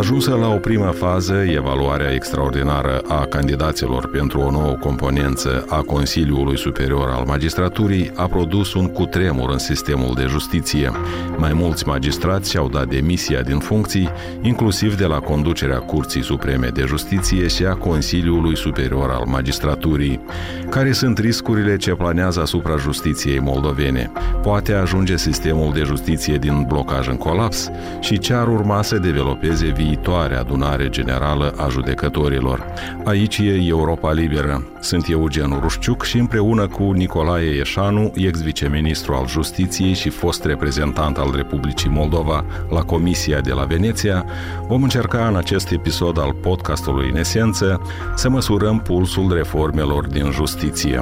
Ajunsă 0.00 0.34
la 0.34 0.48
o 0.48 0.56
primă 0.56 0.90
fază, 0.90 1.34
evaluarea 1.34 2.12
extraordinară 2.12 3.02
a 3.08 3.26
candidaților 3.26 4.08
pentru 4.08 4.40
o 4.40 4.50
nouă 4.50 4.76
componență 4.80 5.64
a 5.68 5.82
Consiliului 5.82 6.58
Superior 6.58 7.08
al 7.08 7.24
Magistraturii 7.26 8.10
a 8.14 8.26
produs 8.26 8.74
un 8.74 8.86
cutremur 8.86 9.50
în 9.50 9.58
sistemul 9.58 10.14
de 10.14 10.24
justiție. 10.28 10.90
Mai 11.36 11.52
mulți 11.52 11.86
magistrați 11.86 12.50
și-au 12.50 12.68
dat 12.68 12.88
demisia 12.88 13.40
din 13.40 13.58
funcții, 13.58 14.08
inclusiv 14.40 14.96
de 14.96 15.04
la 15.04 15.18
conducerea 15.18 15.78
Curții 15.78 16.22
Supreme 16.22 16.68
de 16.68 16.84
Justiție 16.86 17.46
și 17.46 17.64
a 17.64 17.74
Consiliului 17.74 18.56
Superior 18.56 19.10
al 19.10 19.24
Magistraturii. 19.26 20.20
Care 20.68 20.92
sunt 20.92 21.18
riscurile 21.18 21.76
ce 21.76 21.94
planează 21.94 22.40
asupra 22.40 22.76
justiției 22.76 23.38
moldovene? 23.38 24.12
Poate 24.42 24.72
ajunge 24.72 25.16
sistemul 25.16 25.72
de 25.72 25.82
justiție 25.82 26.36
din 26.36 26.64
blocaj 26.68 27.08
în 27.08 27.16
colaps? 27.16 27.70
Și 28.00 28.18
ce 28.18 28.32
ar 28.34 28.48
urma 28.48 28.82
să 28.82 28.98
developeze 28.98 29.72
viitoare 29.90 30.36
adunare 30.36 30.88
generală 30.88 31.54
a 31.56 31.68
judecătorilor. 31.68 32.64
Aici 33.04 33.38
e 33.38 33.66
Europa 33.66 34.12
Liberă. 34.12 34.64
Sunt 34.80 35.08
Eugen 35.08 35.58
Rușciuc 35.60 36.04
și 36.04 36.18
împreună 36.18 36.66
cu 36.66 36.82
Nicolae 36.92 37.54
Ieșanu, 37.54 38.12
ex-viceministru 38.14 39.12
al 39.12 39.26
Justiției 39.26 39.94
și 39.94 40.08
fost 40.08 40.44
reprezentant 40.44 41.16
al 41.18 41.32
Republicii 41.34 41.90
Moldova 41.90 42.44
la 42.68 42.82
Comisia 42.82 43.40
de 43.40 43.52
la 43.52 43.64
Veneția, 43.64 44.24
vom 44.68 44.82
încerca 44.82 45.28
în 45.28 45.36
acest 45.36 45.70
episod 45.70 46.18
al 46.18 46.32
podcastului 46.32 47.08
în 47.10 47.16
esență 47.16 47.80
să 48.14 48.28
măsurăm 48.28 48.80
pulsul 48.80 49.34
reformelor 49.34 50.06
din 50.06 50.30
justiție. 50.30 51.00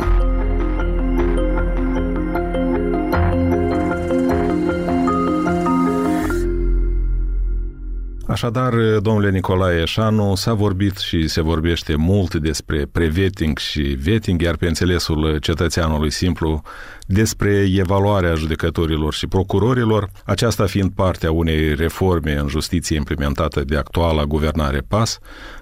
Așadar, 8.38 8.74
domnule 9.00 9.30
Nicolae 9.30 9.80
Eșanu, 9.80 10.34
s-a 10.34 10.52
vorbit 10.52 10.96
și 10.96 11.28
se 11.28 11.40
vorbește 11.40 11.94
mult 11.96 12.34
despre 12.34 12.86
preveting 12.92 13.58
și 13.58 13.80
vetting, 13.80 14.42
iar 14.42 14.56
pe 14.56 14.66
înțelesul 14.66 15.38
cetățeanului 15.38 16.10
simplu 16.10 16.62
despre 17.06 17.66
evaluarea 17.76 18.34
judecătorilor 18.34 19.14
și 19.14 19.26
procurorilor, 19.26 20.10
aceasta 20.24 20.66
fiind 20.66 20.90
partea 20.90 21.30
unei 21.32 21.74
reforme 21.74 22.34
în 22.34 22.48
justiție 22.48 22.96
implementată 22.96 23.64
de 23.64 23.76
actuala 23.76 24.24
guvernare 24.24 24.80
PAS. 24.88 25.18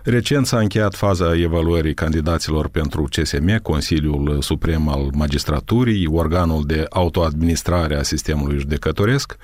Recent 0.09 0.47
s-a 0.47 0.59
încheiat 0.59 0.95
faza 0.95 1.37
evaluării 1.37 1.95
candidaților 1.95 2.69
pentru 2.69 3.03
CSM, 3.03 3.63
Consiliul 3.63 4.43
Suprem 4.43 4.89
al 4.89 5.11
Magistraturii, 5.15 6.07
organul 6.07 6.65
de 6.67 6.87
autoadministrare 6.91 7.97
a 7.97 8.03
sistemului 8.03 8.59
judecătoresc. 8.59 9.37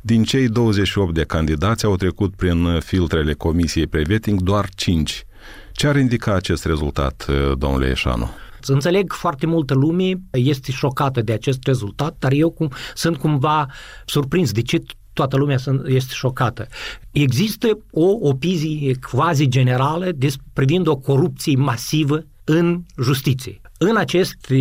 Din 0.00 0.24
cei 0.24 0.48
28 0.48 1.14
de 1.14 1.24
candidați 1.24 1.84
au 1.84 1.96
trecut 1.96 2.34
prin 2.34 2.80
filtrele 2.80 3.32
Comisiei 3.32 3.86
Preveting 3.86 4.40
doar 4.40 4.68
5. 4.74 5.24
Ce 5.72 5.86
ar 5.86 5.96
indica 5.96 6.34
acest 6.34 6.64
rezultat, 6.64 7.26
domnule 7.58 7.90
Eșanu? 7.90 8.30
Să 8.60 8.72
înțeleg 8.72 9.12
foarte 9.12 9.46
multă 9.46 9.74
lume 9.74 10.12
este 10.30 10.72
șocată 10.72 11.22
de 11.22 11.32
acest 11.32 11.58
rezultat, 11.62 12.16
dar 12.18 12.32
eu 12.32 12.50
cum, 12.50 12.70
sunt 12.94 13.16
cumva 13.16 13.66
surprins 14.06 14.52
de 14.52 14.62
ce 14.62 14.82
toată 15.16 15.36
lumea 15.36 15.58
este 15.86 16.12
șocată. 16.14 16.66
Există 17.10 17.78
o 17.90 18.06
opizie 18.20 18.98
quasi 19.10 19.48
generală 19.48 20.08
privind 20.52 20.86
o 20.86 20.96
corupție 20.96 21.56
masivă 21.56 22.18
în 22.44 22.82
justiție. 23.02 23.60
În 23.78 23.96
aceste 23.96 24.56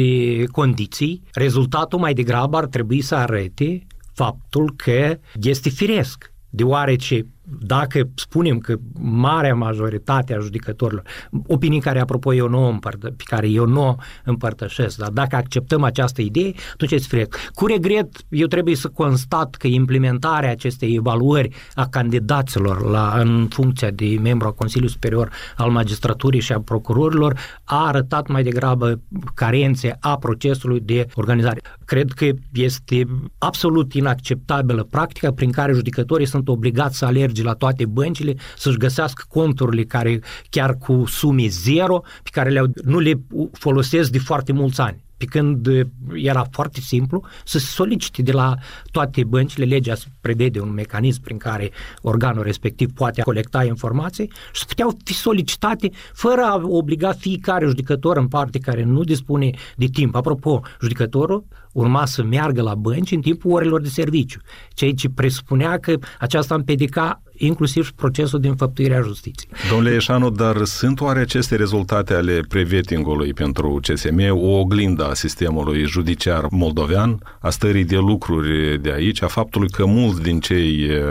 condiții, 0.52 1.22
rezultatul 1.34 2.00
mai 2.00 2.14
degrabă 2.14 2.58
ar 2.58 2.66
trebui 2.66 3.02
să 3.02 3.16
arate 3.16 3.88
faptul 4.14 4.74
că 4.76 5.18
este 5.42 5.70
firesc, 5.70 6.34
deoarece 6.50 7.26
dacă 7.46 8.10
spunem 8.16 8.58
că 8.58 8.76
marea 9.00 9.56
majoritate 9.56 10.34
a 10.34 10.40
judecătorilor, 10.40 11.04
opinii 11.48 11.80
care, 11.80 12.00
apropo, 12.00 12.34
eu 12.34 12.48
nu 12.48 12.68
împărtă, 12.68 13.08
pe 13.18 13.24
care 13.26 13.50
eu 13.50 13.66
nu 13.66 13.98
împărtășesc, 14.24 14.98
dar 14.98 15.10
dacă 15.10 15.36
acceptăm 15.36 15.84
această 15.84 16.22
idee, 16.22 16.54
atunci 16.74 16.92
este 16.92 17.16
frec. 17.16 17.36
Cu 17.54 17.66
regret, 17.66 18.10
eu 18.30 18.48
trebuie 18.48 18.76
să 18.76 18.88
constat 18.88 19.56
că 19.56 19.68
implementarea 19.68 20.52
acestei 20.52 20.96
evaluări 20.96 21.50
a 21.74 21.88
candidaților 21.88 22.90
la, 22.90 23.14
în 23.20 23.48
funcția 23.50 23.90
de 23.92 24.18
membru 24.22 24.48
al 24.48 24.54
Consiliului 24.54 24.94
Superior 24.94 25.32
al 25.58 25.70
Magistraturii 25.70 26.40
și 26.40 26.54
a 26.54 26.60
procurorilor 26.60 27.40
a 27.64 27.88
arătat 27.88 28.28
mai 28.28 28.44
degrabă 28.44 29.02
carențe 29.34 29.98
a 30.00 30.18
procesului 30.18 30.80
de 30.80 31.08
organizare. 31.14 31.62
Cred 31.86 32.12
că 32.12 32.26
este 32.54 33.06
absolut 33.38 33.94
inacceptabilă 33.94 34.84
practica 34.84 35.32
prin 35.32 35.52
care 35.52 35.74
judecătorii 35.74 36.26
sunt 36.26 36.48
obligați 36.48 36.98
să 36.98 37.06
alerge 37.06 37.35
la 37.44 37.54
toate 37.54 37.86
băncile, 37.86 38.36
să-și 38.58 38.78
găsească 38.78 39.24
conturile 39.28 39.84
care 39.84 40.20
chiar 40.50 40.78
cu 40.78 41.04
sume 41.08 41.48
zero, 41.48 42.02
pe 42.24 42.30
care 42.32 42.50
le 42.50 42.62
nu 42.84 43.00
le 43.00 43.14
folosesc 43.52 44.10
de 44.12 44.20
foarte 44.20 44.52
mulți 44.52 44.82
ani 44.82 45.04
pe 45.18 45.26
când 45.26 45.68
era 46.14 46.46
foarte 46.52 46.80
simplu 46.80 47.24
să 47.46 47.58
se 47.58 47.66
solicite 47.66 48.22
de 48.22 48.32
la 48.32 48.56
toate 48.92 49.24
băncile, 49.24 49.66
legea 49.66 49.94
prevede 50.22 50.60
un 50.60 50.74
mecanism 50.74 51.22
prin 51.22 51.38
care 51.38 51.72
organul 52.02 52.44
respectiv 52.44 52.92
poate 52.92 53.22
colecta 53.22 53.64
informații 53.64 54.32
și 54.54 54.60
să 54.60 54.66
puteau 54.68 54.98
fi 55.04 55.14
solicitate 55.14 55.90
fără 56.14 56.42
a 56.42 56.62
obliga 56.64 57.12
fiecare 57.12 57.66
judecător 57.66 58.18
în 58.18 58.28
parte 58.28 58.60
care 58.60 58.84
nu 58.84 59.04
dispune 59.04 59.52
de 59.76 59.86
timp. 59.86 60.16
Apropo, 60.16 60.62
judecătorul 60.82 61.46
urma 61.72 62.06
să 62.06 62.24
meargă 62.24 62.62
la 62.62 62.76
bănci 62.76 63.12
în 63.12 63.22
timpul 63.22 63.52
orelor 63.52 63.82
de 63.82 63.90
serviciu, 63.90 64.40
ceea 64.74 64.94
ce 64.94 65.10
presupunea 65.10 65.78
că 65.78 65.98
aceasta 66.20 66.56
împedica 66.56 67.22
inclusiv 67.38 67.92
procesul 67.92 68.40
de 68.40 68.48
înfăptuire 68.48 68.96
a 68.96 69.02
justiției. 69.02 69.52
Domnule 69.70 69.96
Eșanu, 69.96 70.30
dar 70.30 70.64
sunt 70.64 71.02
oare 71.02 71.20
aceste 71.20 71.56
rezultate 71.56 72.14
ale 72.14 72.40
prevetingului 72.48 73.34
pentru 73.34 73.80
CSM 73.82 74.20
o 74.30 74.60
oglindă 74.60 75.06
a 75.06 75.14
sistemului 75.14 75.86
judiciar 75.86 76.46
moldovean, 76.50 77.20
a 77.40 77.50
stării 77.50 77.86
de 77.86 77.98
lucruri 77.98 78.82
de 78.82 78.92
aici, 78.92 79.22
a 79.22 79.28
faptului 79.28 79.70
că 79.70 79.86
mulți 79.86 80.22
din 80.22 80.40
cei 80.40 80.84
eh, 80.84 81.02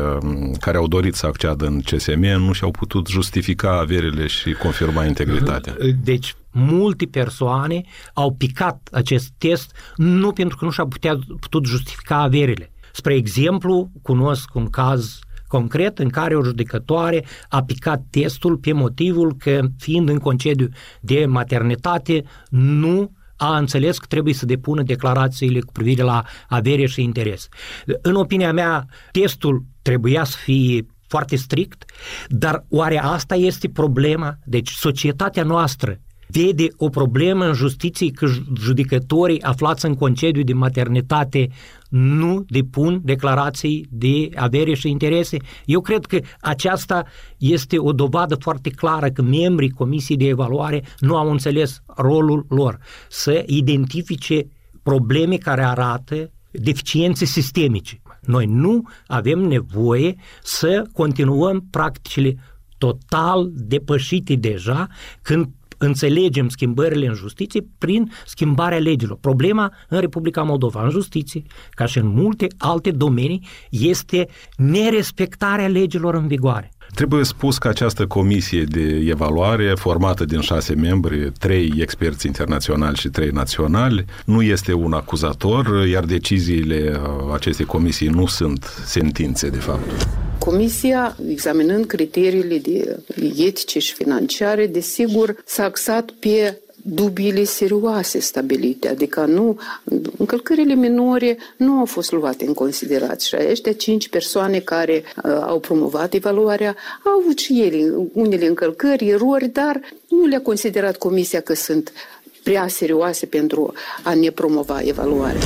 care 0.61 0.77
au 0.77 0.89
dorit 0.89 1.15
să 1.15 1.27
acceadă 1.27 1.67
în 1.67 1.81
CSM 1.81 2.21
nu 2.21 2.53
și-au 2.53 2.71
putut 2.71 3.09
justifica 3.09 3.79
averile 3.79 4.27
și 4.27 4.53
confirma 4.53 5.05
integritatea? 5.05 5.77
Deci, 6.03 6.35
multe 6.51 7.05
persoane 7.07 7.81
au 8.15 8.33
picat 8.33 8.89
acest 8.93 9.31
test 9.39 9.73
nu 9.97 10.33
pentru 10.33 10.57
că 10.57 10.65
nu 10.65 10.71
și-au 10.71 10.89
putut 11.41 11.67
justifica 11.67 12.21
averile. 12.21 12.73
Spre 12.93 13.15
exemplu, 13.15 13.91
cunosc 14.03 14.55
un 14.55 14.71
caz 14.71 15.19
concret 15.55 15.99
în 15.99 16.09
care 16.09 16.37
o 16.37 16.43
judecătoare 16.43 17.25
a 17.49 17.63
picat 17.63 18.03
testul 18.11 18.57
pe 18.57 18.73
motivul 18.73 19.37
că, 19.39 19.61
fiind 19.79 20.09
în 20.09 20.19
concediu 20.19 20.69
de 21.01 21.27
maternitate, 21.27 22.25
nu 22.51 23.11
a 23.37 23.57
înțeles 23.57 23.99
că 23.99 24.07
trebuie 24.09 24.35
să 24.35 24.47
depună 24.47 24.83
declarațiile 24.83 25.61
cu 25.61 25.73
privire 25.73 26.03
la 26.03 26.25
avere 26.49 26.87
și 26.87 27.03
interes. 27.03 27.49
În 28.03 28.15
opinia 28.15 28.53
mea, 28.53 28.87
testul 29.11 29.65
trebuia 29.83 30.25
să 30.25 30.37
fie 30.43 30.87
foarte 31.09 31.37
strict, 31.37 31.85
dar 32.29 32.65
oare 32.69 32.99
asta 32.99 33.35
este 33.35 33.69
problema? 33.69 34.39
Deci 34.45 34.71
societatea 34.71 35.43
noastră 35.43 35.99
vede 36.35 36.67
o 36.77 36.89
problemă 36.89 37.47
în 37.47 37.53
justiție 37.53 38.11
că 38.11 38.27
judecătorii 38.61 39.43
aflați 39.43 39.87
în 39.87 39.95
concediu 39.95 40.43
de 40.43 40.53
maternitate 40.53 41.49
nu 41.89 42.45
depun 42.49 43.01
declarații 43.05 43.87
de 43.91 44.29
avere 44.35 44.75
și 44.75 44.89
interese. 44.89 45.37
Eu 45.65 45.81
cred 45.81 46.07
că 46.07 46.19
aceasta 46.41 47.05
este 47.39 47.79
o 47.79 47.93
dovadă 47.93 48.35
foarte 48.35 48.71
clară 48.71 49.09
că 49.09 49.23
membrii 49.23 49.71
Comisiei 49.71 50.17
de 50.17 50.27
Evaluare 50.27 50.85
nu 50.99 51.17
au 51.17 51.31
înțeles 51.31 51.83
rolul 51.87 52.47
lor 52.49 52.79
să 53.09 53.43
identifice 53.47 54.47
probleme 54.83 55.37
care 55.37 55.65
arată 55.65 56.31
deficiențe 56.51 57.25
sistemice. 57.25 58.01
Noi 58.21 58.47
nu 58.47 58.83
avem 59.07 59.39
nevoie 59.39 60.15
să 60.43 60.85
continuăm 60.93 61.67
practicile 61.71 62.37
total 62.79 63.51
depășite 63.53 64.35
deja 64.35 64.87
când 65.23 65.49
înțelegem 65.85 66.49
schimbările 66.49 67.07
în 67.07 67.15
justiție 67.15 67.67
prin 67.79 68.13
schimbarea 68.27 68.79
legilor. 68.79 69.19
Problema 69.21 69.73
în 69.89 70.01
Republica 70.01 70.43
Moldova, 70.43 70.85
în 70.85 70.91
justiție, 70.91 71.43
ca 71.71 71.87
și 71.87 71.99
în 71.99 72.07
multe 72.07 72.47
alte 72.59 72.91
domenii, 72.91 73.47
este 73.71 74.29
nerespectarea 74.57 75.69
legilor 75.69 76.15
în 76.15 76.27
vigoare. 76.27 76.69
Trebuie 76.95 77.25
spus 77.25 77.59
că 77.59 77.69
această 77.69 78.07
comisie 78.07 78.63
de 78.63 79.03
evaluare, 79.09 79.73
formată 79.75 80.25
din 80.25 80.41
șase 80.41 80.75
membri, 80.75 81.33
trei 81.39 81.73
experți 81.79 82.27
internaționali 82.27 82.97
și 82.97 83.09
trei 83.09 83.29
naționali, 83.31 84.05
nu 84.25 84.43
este 84.43 84.73
un 84.73 84.93
acuzator, 84.93 85.87
iar 85.87 86.05
deciziile 86.05 87.01
acestei 87.33 87.65
comisii 87.65 88.09
nu 88.09 88.27
sunt 88.27 88.65
sentințe, 88.85 89.49
de 89.49 89.59
fapt. 89.59 90.24
Comisia, 90.39 91.17
examinând 91.29 91.85
criteriile 91.85 92.59
de 92.59 92.99
etice 93.37 93.79
și 93.79 93.95
financiare, 93.95 94.67
desigur, 94.67 95.43
s-a 95.47 95.65
axat 95.65 96.11
pe 96.11 96.59
dubiile 96.87 97.45
serioase 97.45 98.19
stabilite, 98.19 98.89
adică 98.89 99.25
nu, 99.25 99.59
încălcările 100.17 100.75
minore 100.75 101.39
nu 101.57 101.73
au 101.73 101.85
fost 101.85 102.13
luate 102.13 102.45
în 102.47 102.55
considerare 102.55 103.17
și 103.19 103.35
aceștia 103.35 103.73
cinci 103.73 104.09
persoane 104.09 104.59
care 104.59 105.03
uh, 105.25 105.39
au 105.41 105.59
promovat 105.61 106.15
evaluarea 106.15 106.77
au 107.05 107.13
avut 107.21 107.39
și 107.39 107.63
ele 107.63 107.93
unele 108.13 108.47
încălcări, 108.47 109.09
erori, 109.09 109.49
dar 109.49 109.81
nu 110.09 110.27
le-a 110.27 110.41
considerat 110.41 110.97
comisia 110.97 111.41
că 111.41 111.55
sunt 111.55 111.93
prea 112.43 112.69
serioase 112.69 113.27
pentru 113.27 113.73
a 114.03 114.15
ne 114.15 114.31
promova 114.31 114.81
evaluarea. 114.81 115.41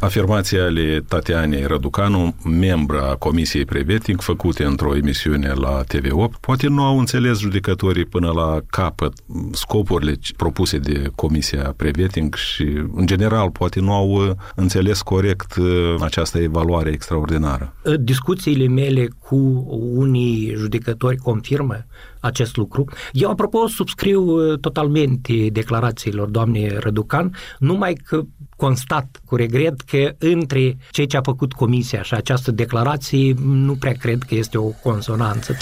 Afirmația 0.00 0.64
ale 0.64 1.04
Tatianei 1.08 1.66
Răducanu, 1.66 2.34
membra 2.44 3.14
Comisiei 3.18 3.64
Preveting, 3.64 4.20
făcute 4.20 4.64
într-o 4.64 4.96
emisiune 4.96 5.52
la 5.52 5.82
TV8, 5.84 6.40
poate 6.40 6.68
nu 6.68 6.82
au 6.82 6.98
înțeles 6.98 7.38
judecătorii 7.38 8.04
până 8.04 8.30
la 8.30 8.60
capăt 8.70 9.12
scopurile 9.52 10.18
propuse 10.36 10.78
de 10.78 11.10
Comisia 11.14 11.74
Preveting 11.76 12.34
și, 12.34 12.62
în 12.94 13.06
general, 13.06 13.50
poate 13.50 13.80
nu 13.80 13.92
au 13.92 14.36
înțeles 14.54 15.02
corect 15.02 15.56
uh, 15.56 15.94
această 16.00 16.38
evaluare 16.38 16.90
extraordinară. 16.90 17.74
Discuțiile 18.00 18.66
mele 18.66 19.08
cu 19.18 19.36
unii 19.94 20.52
judecători 20.56 21.16
confirmă 21.16 21.86
acest 22.20 22.56
lucru. 22.56 22.84
Eu, 23.12 23.30
apropo, 23.30 23.66
subscriu 23.66 24.22
uh, 24.22 24.58
totalmente 24.58 25.48
declarațiilor 25.52 26.28
doamnei 26.28 26.68
Răducan, 26.78 27.34
numai 27.58 27.94
că 27.94 28.22
constat 28.60 29.20
cu 29.24 29.36
regret 29.36 29.80
că 29.80 30.14
între 30.18 30.76
cei 30.90 31.06
ce 31.06 31.16
a 31.16 31.20
făcut 31.22 31.52
comisia 31.52 32.02
și 32.02 32.14
această 32.14 32.50
declarație 32.50 33.34
nu 33.42 33.74
prea 33.74 33.92
cred 33.92 34.22
că 34.22 34.34
este 34.34 34.58
o 34.58 34.68
consonanță. 34.82 35.56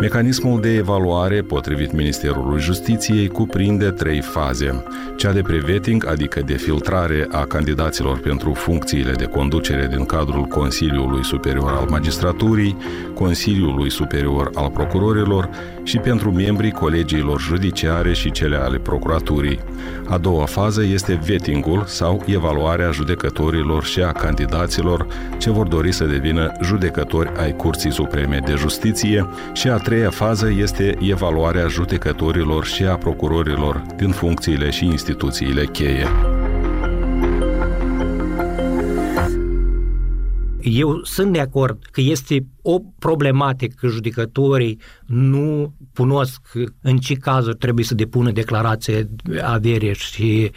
Mecanismul 0.00 0.60
de 0.60 0.74
evaluare, 0.74 1.42
potrivit 1.42 1.92
Ministerului 1.92 2.60
Justiției, 2.60 3.28
cuprinde 3.28 3.90
trei 3.90 4.20
faze. 4.20 4.84
Cea 5.16 5.32
de 5.32 5.40
preveting, 5.40 6.06
adică 6.06 6.40
de 6.46 6.56
filtrare 6.56 7.26
a 7.30 7.44
candidaților 7.44 8.18
pentru 8.18 8.52
funcțiile 8.52 9.12
de 9.12 9.24
conducere 9.24 9.88
din 9.96 10.04
cadrul 10.04 10.44
Consiliului 10.44 11.24
Superior 11.24 11.72
al 11.72 11.86
Magistraturii, 11.88 12.76
Consiliului 13.14 13.90
Superior 13.90 14.50
al 14.54 14.70
Procurorilor 14.70 15.48
și 15.82 15.98
pentru 15.98 16.32
membrii 16.32 16.70
colegiilor 16.70 17.40
judiciare 17.40 18.12
și 18.12 18.30
cele 18.30 18.56
ale 18.56 18.78
procuraturii. 18.78 19.58
A 20.08 20.18
doua 20.18 20.44
fază 20.44 20.82
este 20.82 21.20
vettingul 21.26 21.84
sau 21.86 22.22
evaluarea 22.26 22.90
judecătorilor 22.90 23.84
și 23.84 24.00
a 24.00 24.12
candidaților 24.12 25.06
ce 25.38 25.50
vor 25.50 25.66
dori 25.66 25.92
să 25.92 26.04
devină 26.04 26.52
judecători 26.62 27.30
ai 27.36 27.56
Curții 27.56 27.92
Supreme 27.92 28.40
de 28.44 28.54
Justiție 28.54 29.28
și 29.52 29.68
a 29.68 29.76
treia 29.90 30.10
fază 30.10 30.50
este 30.56 30.96
evaluarea 31.00 31.66
judecătorilor 31.66 32.64
și 32.64 32.84
a 32.84 32.96
procurorilor 32.96 33.82
din 33.96 34.10
funcțiile 34.10 34.70
și 34.70 34.84
instituțiile 34.84 35.64
cheie. 35.64 36.06
Eu 40.62 41.00
sunt 41.02 41.32
de 41.32 41.40
acord 41.40 41.84
că 41.90 42.00
este 42.00 42.46
o 42.62 42.78
problematică 42.98 43.74
că 43.78 43.86
judecătorii 43.86 44.80
nu 45.06 45.74
cunosc 45.94 46.40
în 46.82 46.98
ce 46.98 47.14
cazuri 47.14 47.56
trebuie 47.56 47.84
să 47.84 47.94
depună 47.94 48.30
declarație 48.30 49.10
avere 49.42 49.92
și 49.92 50.50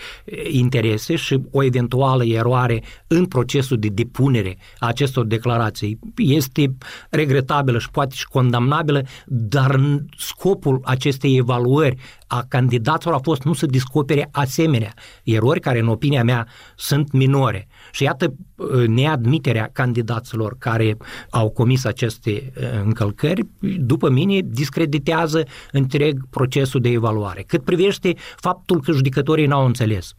interese 0.52 1.16
și 1.16 1.42
o 1.52 1.64
eventuală 1.64 2.26
eroare 2.26 2.84
în 3.08 3.26
procesul 3.26 3.78
de 3.78 3.88
depunere 3.88 4.58
a 4.80 4.88
acestor 4.88 5.26
declarații 5.26 6.00
este 6.16 6.76
regretabilă 7.10 7.80
și 7.80 7.90
poate 7.90 8.16
și 8.16 8.26
condamnabilă, 8.26 9.06
dar 9.26 9.80
scopul 10.18 10.80
acestei 10.84 11.38
evaluări 11.38 11.98
a 12.28 12.46
candidaților 12.48 13.16
a 13.16 13.20
fost 13.20 13.44
nu 13.44 13.54
să 13.54 13.66
descopere 13.66 14.30
asemenea 14.32 14.94
erori 15.24 15.60
care, 15.60 15.80
în 15.80 15.88
opinia 15.88 16.24
mea, 16.24 16.48
sunt 16.76 17.12
minore. 17.12 17.68
Și 17.94 18.04
iată 18.04 18.36
neadmiterea 18.88 19.70
candidaților 19.74 20.56
care 20.58 20.98
au 21.30 21.50
comis 21.50 21.86
aceste 21.86 22.54
încălcări, 22.84 23.48
după 23.78 24.10
mine, 24.10 24.40
discreditează 24.46 25.44
întreg 25.72 26.26
procesul 26.30 26.82
de 26.82 26.90
evaluare. 26.90 27.44
Cât 27.48 27.64
privește 27.64 28.16
faptul 28.36 28.82
că 28.82 28.92
judecătorii 28.92 29.46
n-au 29.46 29.66
înțeles. 29.66 30.14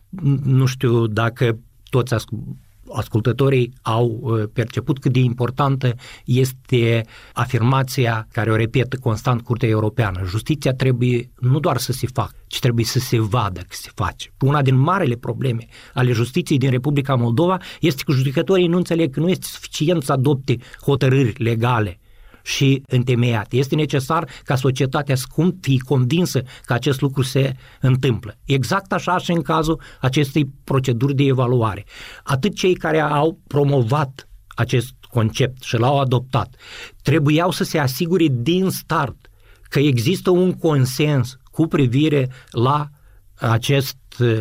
Nu 0.44 0.67
știu 0.67 1.06
dacă 1.06 1.59
toți 1.91 2.15
ascultătorii 2.93 3.73
au 3.83 4.21
uh, 4.23 4.43
perceput 4.53 4.99
cât 4.99 5.13
de 5.13 5.19
importantă 5.19 5.95
este 6.25 7.05
afirmația 7.33 8.27
care 8.33 8.51
o 8.51 8.57
repetă 8.57 8.97
constant 8.97 9.43
Curtea 9.43 9.69
Europeană. 9.69 10.21
Justiția 10.25 10.73
trebuie 10.73 11.31
nu 11.41 11.61
doar 11.61 11.77
să 11.77 11.93
se 11.93 12.07
facă, 12.13 12.35
ci 12.47 12.59
trebuie 12.59 12.85
să 12.85 12.99
se 12.99 13.21
vadă 13.21 13.61
că 13.61 13.75
se 13.75 13.91
face. 13.95 14.33
Una 14.41 14.63
din 14.63 14.77
marele 14.77 15.15
probleme 15.15 15.67
ale 15.95 16.13
justiției 16.13 16.59
din 16.59 16.71
Republica 16.71 17.15
Moldova 17.15 17.59
este 17.81 18.03
că 18.07 18.13
judecătorii 18.13 18.67
nu 18.67 18.77
înțeleg 18.77 19.13
că 19.13 19.21
nu 19.21 19.29
este 19.29 19.47
suficient 19.47 20.03
să 20.03 20.13
adopte 20.13 20.57
hotărâri 20.81 21.43
legale 21.43 21.99
și 22.44 22.82
întemeiat. 22.87 23.52
Este 23.52 23.75
necesar 23.75 24.29
ca 24.44 24.56
societatea 24.56 25.14
să 25.14 25.26
fie 25.61 25.79
convinsă 25.79 26.43
că 26.64 26.73
acest 26.73 27.00
lucru 27.00 27.23
se 27.23 27.56
întâmplă. 27.81 28.37
Exact 28.44 28.93
așa 28.93 29.19
și 29.19 29.31
în 29.31 29.43
cazul 29.43 29.81
acestei 30.00 30.50
proceduri 30.64 31.14
de 31.14 31.23
evaluare. 31.25 31.85
Atât 32.23 32.55
cei 32.55 32.75
care 32.75 33.00
au 33.00 33.38
promovat 33.46 34.29
acest 34.49 34.93
concept 35.11 35.62
și 35.62 35.76
l-au 35.76 36.00
adoptat, 36.00 36.55
trebuiau 37.02 37.50
să 37.50 37.64
se 37.64 37.79
asigure 37.79 38.26
din 38.31 38.70
start 38.70 39.17
că 39.62 39.79
există 39.79 40.31
un 40.31 40.52
consens 40.52 41.37
cu 41.50 41.67
privire 41.67 42.31
la 42.50 42.88
acest 43.38 43.96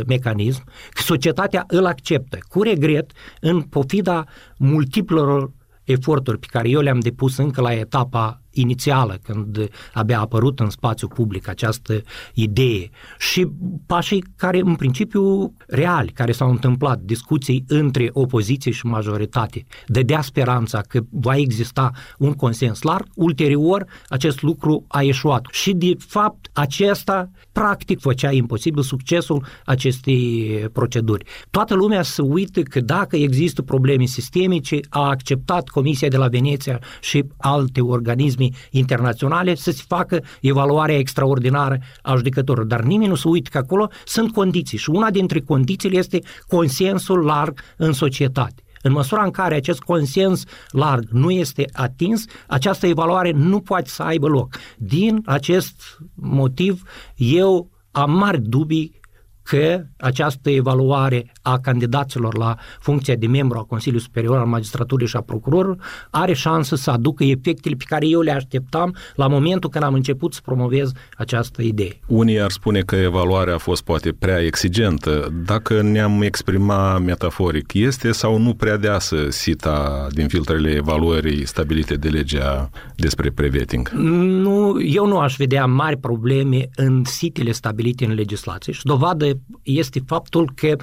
mecanism, 0.08 0.64
că 0.92 1.02
societatea 1.02 1.64
îl 1.68 1.86
acceptă. 1.86 2.38
Cu 2.50 2.62
regret, 2.62 3.12
în 3.40 3.62
pofida 3.62 4.24
multiplelor 4.58 5.52
eforturi 5.84 6.40
pe 6.40 6.48
care 6.50 6.70
eu 6.70 6.82
le-am 6.82 7.00
depus 7.00 7.38
încă 7.38 7.62
la 7.62 7.74
etapa 7.74 8.43
inițială, 8.54 9.20
când 9.24 9.70
abia 9.94 10.18
a 10.18 10.22
apărut 10.22 10.60
în 10.60 10.70
spațiu 10.70 11.08
public 11.08 11.48
această 11.48 12.02
idee 12.34 12.90
și 13.20 13.48
pașii 13.86 14.24
care, 14.36 14.60
în 14.60 14.76
principiu, 14.76 15.54
reali, 15.68 16.12
care 16.12 16.32
s-au 16.32 16.50
întâmplat, 16.50 17.00
discuții 17.00 17.64
între 17.68 18.10
opoziție 18.14 18.72
și 18.72 18.86
majoritate, 18.86 19.66
dădea 19.88 20.22
speranța 20.22 20.82
că 20.82 21.00
va 21.10 21.36
exista 21.36 21.92
un 22.18 22.34
consens 22.34 22.82
larg, 22.82 23.08
ulterior 23.16 23.86
acest 24.08 24.42
lucru 24.42 24.86
a 24.88 25.02
eșuat. 25.02 25.48
Și, 25.52 25.74
de 25.74 25.94
fapt, 25.98 26.50
acesta 26.54 27.32
practic 27.52 28.00
făcea 28.00 28.32
imposibil 28.32 28.82
succesul 28.82 29.46
acestei 29.66 30.50
proceduri. 30.74 31.26
Toată 31.50 31.74
lumea 31.74 32.02
se 32.02 32.22
uită 32.22 32.62
că 32.62 32.82
dacă 32.82 33.16
există 33.16 33.62
probleme 33.62 34.06
sistemice, 34.06 34.80
a 34.90 35.08
acceptat 35.10 35.68
Comisia 35.68 36.08
de 36.08 36.18
la 36.18 36.28
Veneția 36.28 36.80
și 37.02 37.24
alte 37.38 37.82
organisme 37.82 38.43
organisme 38.44 38.70
internaționale 38.70 39.56
să 39.56 39.72
se 39.72 39.84
facă 39.88 40.24
evaluarea 40.42 40.98
extraordinară 40.98 41.80
a 42.02 42.16
judecătorilor. 42.16 42.68
Dar 42.68 42.82
nimeni 42.82 43.10
nu 43.10 43.16
se 43.16 43.28
uită 43.28 43.50
că 43.52 43.58
acolo 43.58 43.90
sunt 44.06 44.34
condiții 44.34 44.78
și 44.78 44.90
una 44.90 45.10
dintre 45.10 45.40
condițiile 45.40 45.98
este 45.98 46.20
consensul 46.48 47.24
larg 47.26 47.60
în 47.78 47.94
societate. 47.94 48.64
În 48.82 48.92
măsura 48.92 49.24
în 49.24 49.32
care 49.32 49.56
acest 49.56 49.80
consens 49.80 50.44
larg 50.70 51.08
nu 51.12 51.32
este 51.32 51.66
atins, 51.74 52.26
această 52.48 52.88
evaluare 52.88 53.32
nu 53.32 53.60
poate 53.60 53.90
să 53.90 54.04
aibă 54.04 54.28
loc. 54.28 54.56
Din 54.78 55.22
acest 55.26 55.98
motiv, 56.14 56.84
eu 57.16 57.70
am 57.92 58.12
mari 58.12 58.42
dubii 58.42 59.00
că 59.44 59.84
această 59.98 60.50
evaluare 60.50 61.32
a 61.44 61.60
candidaților 61.60 62.38
la 62.38 62.56
funcția 62.80 63.16
de 63.16 63.28
membru 63.28 63.58
a 63.58 63.64
Consiliului 63.64 64.06
Superior 64.06 64.38
al 64.38 64.46
Magistraturii 64.46 65.08
și 65.08 65.16
a 65.16 65.22
Procurorului 65.22 65.80
are 66.10 66.34
șansă 66.34 66.76
să 66.76 66.92
aducă 66.92 67.24
efectele 67.24 67.76
pe 67.76 67.84
care 67.88 68.08
eu 68.08 68.22
le 68.22 68.32
așteptam 68.32 68.96
la 69.16 69.28
momentul 69.28 69.70
când 69.70 69.84
am 69.84 69.94
început 69.94 70.34
să 70.34 70.40
promovez 70.44 70.92
această 71.18 71.62
idee. 71.62 72.00
Unii 72.08 72.42
ar 72.42 72.52
spune 72.52 72.80
că 72.80 72.96
evaluarea 72.96 73.54
a 73.54 73.58
fost 73.58 73.84
poate 73.84 74.12
prea 74.12 74.40
exigentă. 74.40 75.34
Dacă 75.46 75.82
ne-am 75.82 76.22
exprima 76.22 76.98
metaforic, 76.98 77.74
este 77.74 78.12
sau 78.12 78.38
nu 78.38 78.54
prea 78.54 78.78
deasă 78.78 79.30
sita 79.30 80.08
din 80.12 80.28
filtrele 80.28 80.72
evaluării 80.72 81.46
stabilite 81.46 81.96
de 81.96 82.10
legea 82.10 82.70
despre 82.96 83.30
preveting? 83.30 83.90
Nu, 83.90 84.82
eu 84.82 85.06
nu 85.08 85.18
aș 85.18 85.36
vedea 85.36 85.66
mari 85.66 85.98
probleme 85.98 86.70
în 86.76 87.04
sitele 87.06 87.52
stabilite 87.52 88.06
în 88.06 88.14
legislație 88.14 88.74
și 88.74 88.84
dovadă 88.84 89.26
este 89.64 90.04
faptul 90.06 90.52
că 90.56 90.76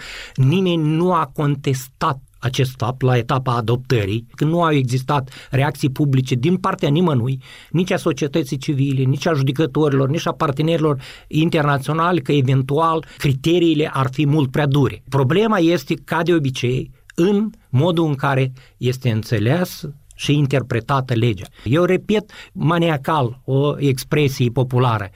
nimeni 0.50 0.82
nu 0.82 1.12
a 1.12 1.30
contestat 1.34 2.18
acest 2.38 2.74
fapt 2.76 3.02
la 3.02 3.16
etapa 3.16 3.56
adoptării, 3.56 4.26
când 4.34 4.50
nu 4.50 4.62
au 4.62 4.72
existat 4.72 5.30
reacții 5.50 5.90
publice 5.90 6.34
din 6.34 6.56
partea 6.56 6.88
nimănui, 6.88 7.42
nici 7.70 7.90
a 7.90 7.96
societății 7.96 8.56
civile, 8.56 9.02
nici 9.02 9.26
a 9.26 9.32
judecătorilor, 9.32 10.08
nici 10.08 10.26
a 10.26 10.32
partenerilor 10.32 11.00
internaționali, 11.28 12.22
că 12.22 12.32
eventual 12.32 13.04
criteriile 13.18 13.90
ar 13.92 14.08
fi 14.12 14.26
mult 14.26 14.50
prea 14.50 14.66
dure. 14.66 15.02
Problema 15.08 15.58
este, 15.58 15.94
ca 15.94 16.22
de 16.22 16.34
obicei, 16.34 16.90
în 17.14 17.50
modul 17.68 18.06
în 18.06 18.14
care 18.14 18.52
este 18.76 19.10
înțeles 19.10 19.88
și 20.14 20.32
interpretată 20.32 21.14
legea. 21.14 21.46
Eu 21.64 21.84
repet 21.84 22.30
maniacal 22.52 23.40
o 23.44 23.78
expresie 23.78 24.50
populară. 24.50 25.10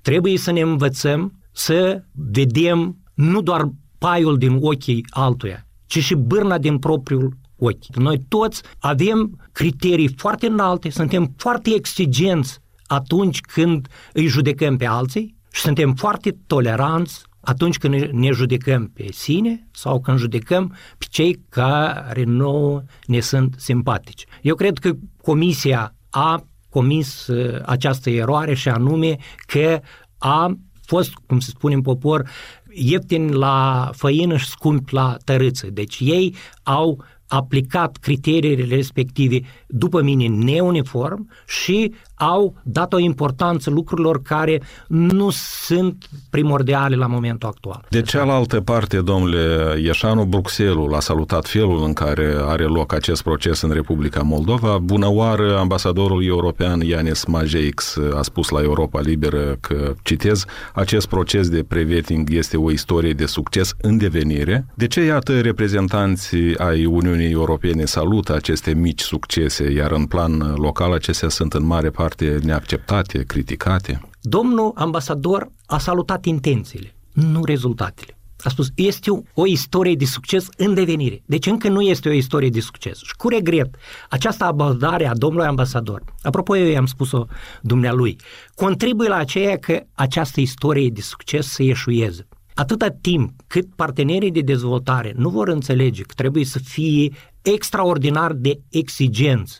Trebuie 0.00 0.38
să 0.38 0.50
ne 0.50 0.60
învățăm 0.60 1.40
să 1.52 2.02
vedem 2.30 2.96
nu 3.14 3.40
doar 3.40 3.68
paiul 3.98 4.38
din 4.38 4.58
ochii 4.60 5.04
altuia, 5.10 5.66
ci 5.86 5.98
și 5.98 6.14
bârna 6.14 6.58
din 6.58 6.78
propriul 6.78 7.36
ochi. 7.58 7.96
Noi 7.96 8.24
toți 8.28 8.62
avem 8.78 9.48
criterii 9.52 10.14
foarte 10.16 10.46
înalte, 10.46 10.90
suntem 10.90 11.34
foarte 11.36 11.70
exigenți 11.74 12.58
atunci 12.86 13.40
când 13.40 13.88
îi 14.12 14.26
judecăm 14.26 14.76
pe 14.76 14.86
alții 14.86 15.36
și 15.52 15.60
suntem 15.60 15.94
foarte 15.94 16.36
toleranți 16.46 17.22
atunci 17.40 17.78
când 17.78 17.94
ne 17.94 18.30
judecăm 18.30 18.90
pe 18.94 19.06
sine 19.12 19.68
sau 19.72 20.00
când 20.00 20.18
judecăm 20.18 20.76
pe 20.98 21.06
cei 21.10 21.44
care 21.48 22.24
nu 22.24 22.82
ne 23.06 23.20
sunt 23.20 23.54
simpatici. 23.58 24.24
Eu 24.42 24.54
cred 24.54 24.78
că 24.78 24.92
Comisia 25.22 25.94
a 26.10 26.44
comis 26.68 27.26
uh, 27.26 27.60
această 27.66 28.10
eroare 28.10 28.54
și 28.54 28.68
anume 28.68 29.16
că 29.46 29.80
a 30.18 30.56
fost, 30.88 31.12
cum 31.26 31.40
se 31.40 31.50
spune 31.50 31.74
în 31.74 31.80
popor, 31.80 32.28
ieftin 32.72 33.32
la 33.32 33.90
făină 33.96 34.36
și 34.36 34.46
scump 34.46 34.88
la 34.88 35.16
tărâță. 35.24 35.66
Deci 35.70 35.98
ei 36.00 36.34
au 36.62 37.04
aplicat 37.28 37.96
criteriile 37.96 38.74
respective 38.74 39.40
după 39.66 40.02
mine 40.02 40.26
neuniform 40.26 41.30
și 41.46 41.94
au 42.14 42.54
dat 42.62 42.92
o 42.92 42.98
importanță 42.98 43.70
lucrurilor 43.70 44.22
care 44.22 44.62
nu 44.88 45.30
sunt 45.66 46.08
primordiale 46.30 46.96
la 46.96 47.06
momentul 47.06 47.48
actual. 47.48 47.84
De 47.88 48.02
cealaltă 48.02 48.60
parte, 48.60 49.00
domnule 49.00 49.78
Ieșanu, 49.82 50.24
Bruxelles 50.24 50.92
a 50.92 51.00
salutat 51.00 51.46
felul 51.46 51.84
în 51.84 51.92
care 51.92 52.34
are 52.40 52.64
loc 52.64 52.92
acest 52.92 53.22
proces 53.22 53.60
în 53.60 53.70
Republica 53.70 54.22
Moldova. 54.22 54.78
Bună 54.78 55.10
oară, 55.10 55.58
ambasadorul 55.58 56.24
european 56.24 56.80
Ianis 56.80 57.24
Majeix 57.24 57.96
a 58.14 58.22
spus 58.22 58.48
la 58.48 58.62
Europa 58.62 59.00
Liberă 59.00 59.56
că, 59.60 59.94
citez, 60.02 60.44
acest 60.74 61.06
proces 61.06 61.48
de 61.48 61.62
preveting 61.62 62.30
este 62.30 62.56
o 62.56 62.70
istorie 62.70 63.12
de 63.12 63.26
succes 63.26 63.74
în 63.80 63.96
devenire. 63.96 64.66
De 64.74 64.86
ce, 64.86 65.04
iată, 65.04 65.40
reprezentanții 65.40 66.56
ai 66.56 66.84
Uniunii 66.84 67.17
Europene 67.24 67.84
salută 67.84 68.34
aceste 68.34 68.74
mici 68.74 69.00
succese, 69.00 69.70
iar 69.70 69.90
în 69.90 70.06
plan 70.06 70.54
local 70.56 70.92
acestea 70.92 71.28
sunt 71.28 71.54
în 71.54 71.66
mare 71.66 71.90
parte 71.90 72.06
parte 72.08 72.46
neacceptate, 72.46 73.24
criticate? 73.24 74.00
Domnul 74.20 74.72
ambasador 74.74 75.52
a 75.66 75.78
salutat 75.78 76.24
intențiile, 76.24 76.94
nu 77.12 77.44
rezultatele. 77.44 78.12
A 78.42 78.48
spus, 78.48 78.68
este 78.74 79.10
o 79.34 79.46
istorie 79.46 79.94
de 79.94 80.04
succes 80.04 80.48
în 80.56 80.74
devenire. 80.74 81.22
Deci 81.26 81.46
încă 81.46 81.68
nu 81.68 81.80
este 81.80 82.08
o 82.08 82.12
istorie 82.12 82.48
de 82.48 82.60
succes. 82.60 82.98
Și 82.98 83.14
cu 83.16 83.28
regret, 83.28 83.74
această 84.08 84.44
abordare 84.44 85.06
a 85.06 85.14
domnului 85.14 85.46
ambasador, 85.46 86.02
apropo 86.22 86.56
eu 86.56 86.66
i-am 86.66 86.86
spus-o 86.86 87.26
dumnealui, 87.62 88.16
contribuie 88.54 89.08
la 89.08 89.16
aceea 89.16 89.58
că 89.58 89.80
această 89.94 90.40
istorie 90.40 90.88
de 90.88 91.00
succes 91.00 91.46
să 91.46 91.62
ieșuieze. 91.62 92.26
Atâta 92.58 92.88
timp 93.00 93.30
cât 93.46 93.74
partenerii 93.74 94.30
de 94.30 94.40
dezvoltare 94.40 95.12
nu 95.16 95.28
vor 95.28 95.48
înțelege 95.48 96.02
că 96.02 96.12
trebuie 96.16 96.44
să 96.44 96.58
fie 96.58 97.12
extraordinar 97.42 98.32
de 98.32 98.60
exigenți 98.70 99.58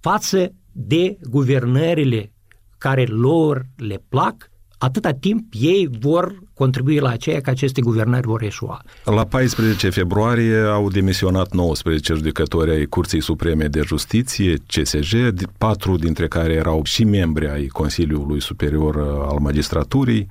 față 0.00 0.52
de 0.72 1.18
guvernările 1.30 2.32
care 2.78 3.04
lor 3.04 3.66
le 3.76 4.02
plac, 4.08 4.50
atâta 4.78 5.12
timp 5.12 5.44
ei 5.50 5.88
vor 5.98 6.38
contribui 6.54 6.98
la 6.98 7.08
aceea 7.08 7.40
că 7.40 7.50
aceste 7.50 7.80
guvernări 7.80 8.26
vor 8.26 8.42
eșua. 8.42 8.82
La 9.04 9.24
14 9.24 9.90
februarie 9.90 10.58
au 10.58 10.88
demisionat 10.90 11.52
19 11.52 12.14
judecători 12.14 12.70
ai 12.70 12.84
Curții 12.84 13.22
Supreme 13.22 13.66
de 13.66 13.80
Justiție, 13.80 14.54
CSJ, 14.66 15.14
patru 15.58 15.96
dintre 15.96 16.28
care 16.28 16.52
erau 16.52 16.84
și 16.84 17.04
membri 17.04 17.48
ai 17.48 17.66
Consiliului 17.66 18.40
Superior 18.40 18.98
al 19.30 19.38
Magistraturii, 19.38 20.28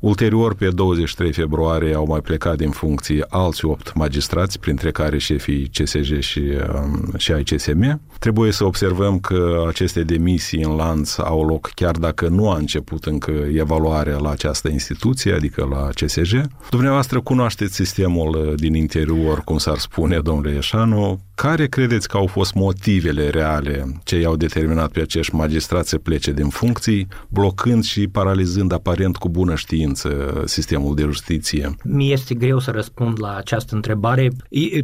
Ulterior, 0.00 0.54
pe 0.54 0.68
23 0.68 1.32
februarie, 1.32 1.94
au 1.94 2.06
mai 2.06 2.20
plecat 2.20 2.56
din 2.56 2.70
funcție 2.70 3.24
alți 3.28 3.64
opt 3.64 3.94
magistrați, 3.94 4.60
printre 4.60 4.90
care 4.90 5.18
șefii 5.18 5.70
CSJ 5.74 6.18
și, 6.18 6.42
um, 6.74 7.12
și 7.16 7.32
ai 7.32 7.42
CSM. 7.42 8.00
Trebuie 8.18 8.52
să 8.52 8.64
observăm 8.64 9.18
că 9.18 9.64
aceste 9.68 10.02
demisii 10.02 10.62
în 10.62 10.76
lanț 10.76 11.18
au 11.18 11.46
loc 11.46 11.70
chiar 11.74 11.96
dacă 11.96 12.28
nu 12.28 12.50
a 12.50 12.56
început 12.56 13.04
încă 13.04 13.32
evaluarea 13.54 14.16
la 14.16 14.30
această 14.30 14.68
instituție, 14.68 15.32
adică 15.32 15.66
la 15.70 15.88
CSJ. 15.94 16.32
Dumneavoastră 16.70 17.20
cunoașteți 17.20 17.74
sistemul 17.74 18.34
uh, 18.34 18.54
din 18.56 18.74
interior, 18.74 19.40
cum 19.44 19.58
s-ar 19.58 19.78
spune, 19.78 20.18
domnule 20.18 20.52
Ieșanu. 20.52 21.20
Care 21.36 21.66
credeți 21.66 22.08
că 22.08 22.16
au 22.16 22.26
fost 22.26 22.54
motivele 22.54 23.28
reale 23.28 24.00
ce 24.04 24.16
i-au 24.20 24.36
determinat 24.36 24.90
pe 24.90 25.00
acești 25.00 25.34
magistrați 25.34 25.88
să 25.88 25.98
plece 25.98 26.32
din 26.32 26.48
funcții, 26.48 27.08
blocând 27.28 27.84
și 27.84 28.08
paralizând 28.08 28.72
aparent 28.72 29.16
cu 29.16 29.28
bună 29.28 29.54
știință 29.54 30.42
sistemul 30.44 30.94
de 30.94 31.02
justiție? 31.02 31.76
Mi 31.84 32.12
este 32.12 32.34
greu 32.34 32.58
să 32.58 32.70
răspund 32.70 33.20
la 33.20 33.36
această 33.36 33.74
întrebare. 33.74 34.30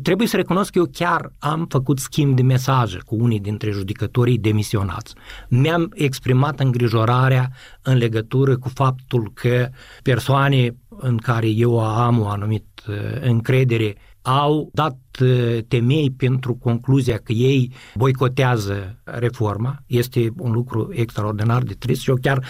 Trebuie 0.02 0.28
să 0.28 0.36
recunosc 0.36 0.70
că 0.70 0.78
eu 0.78 0.88
chiar 0.92 1.32
am 1.38 1.66
făcut 1.68 1.98
schimb 1.98 2.36
de 2.36 2.42
mesaje 2.42 2.98
cu 3.06 3.16
unii 3.20 3.40
dintre 3.40 3.70
judecătorii 3.70 4.38
demisionați. 4.38 5.14
Mi-am 5.48 5.90
exprimat 5.94 6.60
îngrijorarea 6.60 7.50
în 7.82 7.96
legătură 7.96 8.56
cu 8.56 8.68
faptul 8.68 9.30
că 9.34 9.68
persoane 10.02 10.76
în 10.88 11.16
care 11.16 11.46
eu 11.46 11.80
am 11.80 12.20
o 12.20 12.28
anumit 12.28 12.64
uh, 12.88 12.94
încredere 13.20 13.96
au 14.22 14.70
dat 14.72 14.98
uh, 15.20 15.58
temei 15.68 16.10
pentru 16.10 16.54
concluzia 16.54 17.16
că 17.16 17.32
ei 17.32 17.72
boicotează 17.94 18.98
reforma. 19.04 19.82
Este 19.86 20.32
un 20.38 20.52
lucru 20.52 20.88
extraordinar 20.92 21.62
de 21.62 21.74
trist 21.74 22.00
și 22.00 22.10
eu 22.10 22.16
chiar 22.20 22.44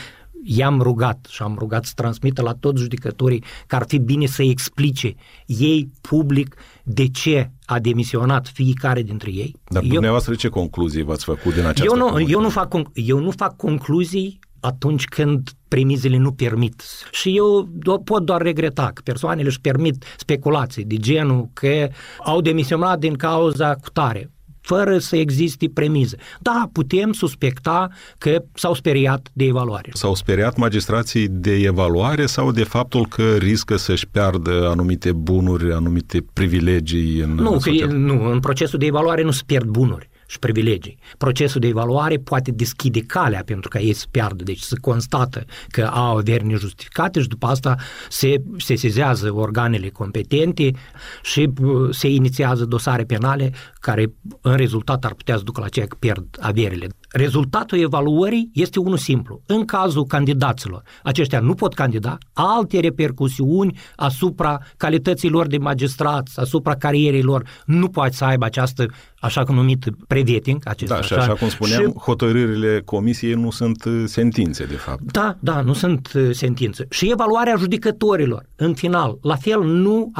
i-am 0.44 0.80
rugat 0.80 1.26
și 1.30 1.42
am 1.42 1.56
rugat 1.58 1.84
să 1.84 1.92
transmită 1.94 2.42
la 2.42 2.52
toți 2.52 2.80
judecătorii 2.80 3.44
că 3.66 3.76
ar 3.76 3.84
fi 3.86 3.98
bine 3.98 4.26
să 4.26 4.42
explice 4.42 5.14
ei 5.46 5.90
public 6.00 6.56
de 6.82 7.08
ce 7.08 7.50
a 7.64 7.78
demisionat 7.78 8.48
fiecare 8.54 9.02
dintre 9.02 9.30
ei. 9.30 9.56
Dar 9.68 9.82
eu, 9.82 9.88
dumneavoastră 9.88 10.34
ce 10.34 10.48
concluzii 10.48 11.02
v-ați 11.02 11.24
făcut 11.24 11.54
din 11.54 11.64
această 11.64 11.84
eu 11.84 11.96
nu, 11.96 12.20
eu 12.20 12.40
nu, 12.40 12.48
fac, 12.48 12.74
eu 12.94 13.18
nu 13.18 13.30
fac 13.30 13.56
concluzii 13.56 14.38
atunci 14.62 15.04
când 15.04 15.50
premizele 15.68 16.16
nu 16.16 16.32
permit. 16.32 16.82
Și 17.10 17.36
eu 17.36 17.68
pot 18.04 18.22
doar 18.22 18.42
regreta 18.42 18.90
că 18.94 19.02
persoanele 19.04 19.48
își 19.48 19.60
permit 19.60 20.04
speculații 20.16 20.84
de 20.84 20.96
genul 20.96 21.48
că 21.52 21.88
au 22.24 22.40
demisionat 22.40 22.98
din 22.98 23.14
cauza 23.14 23.74
cutare 23.74 24.30
fără 24.62 24.98
să 24.98 25.16
existe 25.16 25.70
premize. 25.74 26.16
Da, 26.40 26.68
putem 26.72 27.12
suspecta 27.12 27.88
că 28.18 28.42
s-au 28.54 28.74
speriat 28.74 29.28
de 29.32 29.44
evaluare. 29.44 29.90
S-au 29.92 30.14
speriat 30.14 30.56
magistrații 30.56 31.28
de 31.28 31.54
evaluare 31.54 32.26
sau 32.26 32.52
de 32.52 32.64
faptul 32.64 33.06
că 33.06 33.36
riscă 33.36 33.76
să-și 33.76 34.08
piardă 34.08 34.68
anumite 34.70 35.12
bunuri, 35.12 35.72
anumite 35.72 36.24
privilegii 36.32 37.20
în 37.20 37.34
Nu, 37.34 37.58
că, 37.58 37.86
nu 37.86 38.30
în 38.30 38.40
procesul 38.40 38.78
de 38.78 38.86
evaluare 38.86 39.22
nu 39.22 39.30
se 39.30 39.42
pierd 39.46 39.66
bunuri 39.66 40.10
și 40.32 40.38
privilegii. 40.38 40.98
Procesul 41.18 41.60
de 41.60 41.66
evaluare 41.66 42.16
poate 42.16 42.50
deschide 42.50 43.00
calea 43.00 43.42
pentru 43.44 43.68
ca 43.68 43.78
ei 43.78 43.92
să 43.92 44.06
piardă, 44.10 44.42
deci 44.42 44.60
să 44.60 44.76
constată 44.80 45.44
că 45.68 45.82
au 45.82 46.16
averi 46.16 46.46
nejustificate 46.46 47.20
și 47.20 47.28
după 47.28 47.46
asta 47.46 47.76
se 48.08 48.42
se 48.56 48.74
sezează 48.74 49.32
organele 49.32 49.88
competente 49.88 50.70
și 51.22 51.52
uh, 51.62 51.94
se 51.94 52.08
inițiază 52.08 52.64
dosare 52.64 53.04
penale 53.04 53.52
care 53.82 54.14
în 54.40 54.56
rezultat 54.56 55.04
ar 55.04 55.14
putea 55.14 55.36
să 55.36 55.42
ducă 55.42 55.60
la 55.60 55.68
ceea 55.68 55.86
că 55.86 55.96
pierd 55.98 56.26
averile. 56.40 56.86
Rezultatul 57.10 57.78
evaluării 57.78 58.50
este 58.54 58.78
unul 58.78 58.96
simplu. 58.96 59.42
În 59.46 59.64
cazul 59.64 60.04
candidaților, 60.04 60.82
aceștia 61.02 61.40
nu 61.40 61.54
pot 61.54 61.74
candida, 61.74 62.18
alte 62.32 62.80
repercusiuni 62.80 63.78
asupra 63.96 64.58
calităților 64.76 65.46
de 65.46 65.58
magistrați, 65.58 66.38
asupra 66.40 66.74
carierei 66.74 67.22
lor, 67.22 67.46
nu 67.64 67.88
poate 67.88 68.14
să 68.14 68.24
aibă 68.24 68.44
această 68.44 68.86
așa 69.20 69.44
cum 69.44 69.54
numit 69.54 69.84
preveting. 70.06 70.62
Acest, 70.64 70.90
da, 70.90 71.00
și 71.00 71.14
așa 71.14 71.34
cum 71.34 71.48
spuneam, 71.48 71.82
și, 71.82 71.98
hotărârile 71.98 72.82
comisiei 72.84 73.34
nu 73.34 73.50
sunt 73.50 73.84
uh, 73.84 74.02
sentințe, 74.06 74.64
de 74.64 74.74
fapt. 74.74 75.12
Da, 75.12 75.36
da, 75.40 75.60
nu 75.60 75.72
sunt 75.72 76.12
uh, 76.14 76.30
sentințe. 76.32 76.86
Și 76.90 77.10
evaluarea 77.10 77.56
judecătorilor, 77.56 78.46
în 78.56 78.74
final, 78.74 79.18
la 79.22 79.36
fel 79.36 79.62
nu 79.64 80.10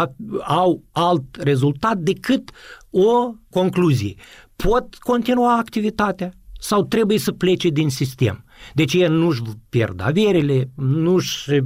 au 0.42 0.82
alt 0.92 1.36
rezultat 1.40 1.96
decât 1.96 2.50
o 2.92 3.34
concluzie. 3.50 4.14
Pot 4.56 4.94
continua 4.94 5.56
activitatea 5.56 6.32
sau 6.58 6.84
trebuie 6.84 7.18
să 7.18 7.32
plece 7.32 7.68
din 7.68 7.90
sistem. 7.90 8.44
Deci 8.74 8.94
ei 8.94 9.06
nu-și 9.08 9.42
pierd 9.68 10.00
averile, 10.04 10.70
nu-și 10.74 11.62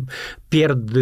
pierd 0.49 0.97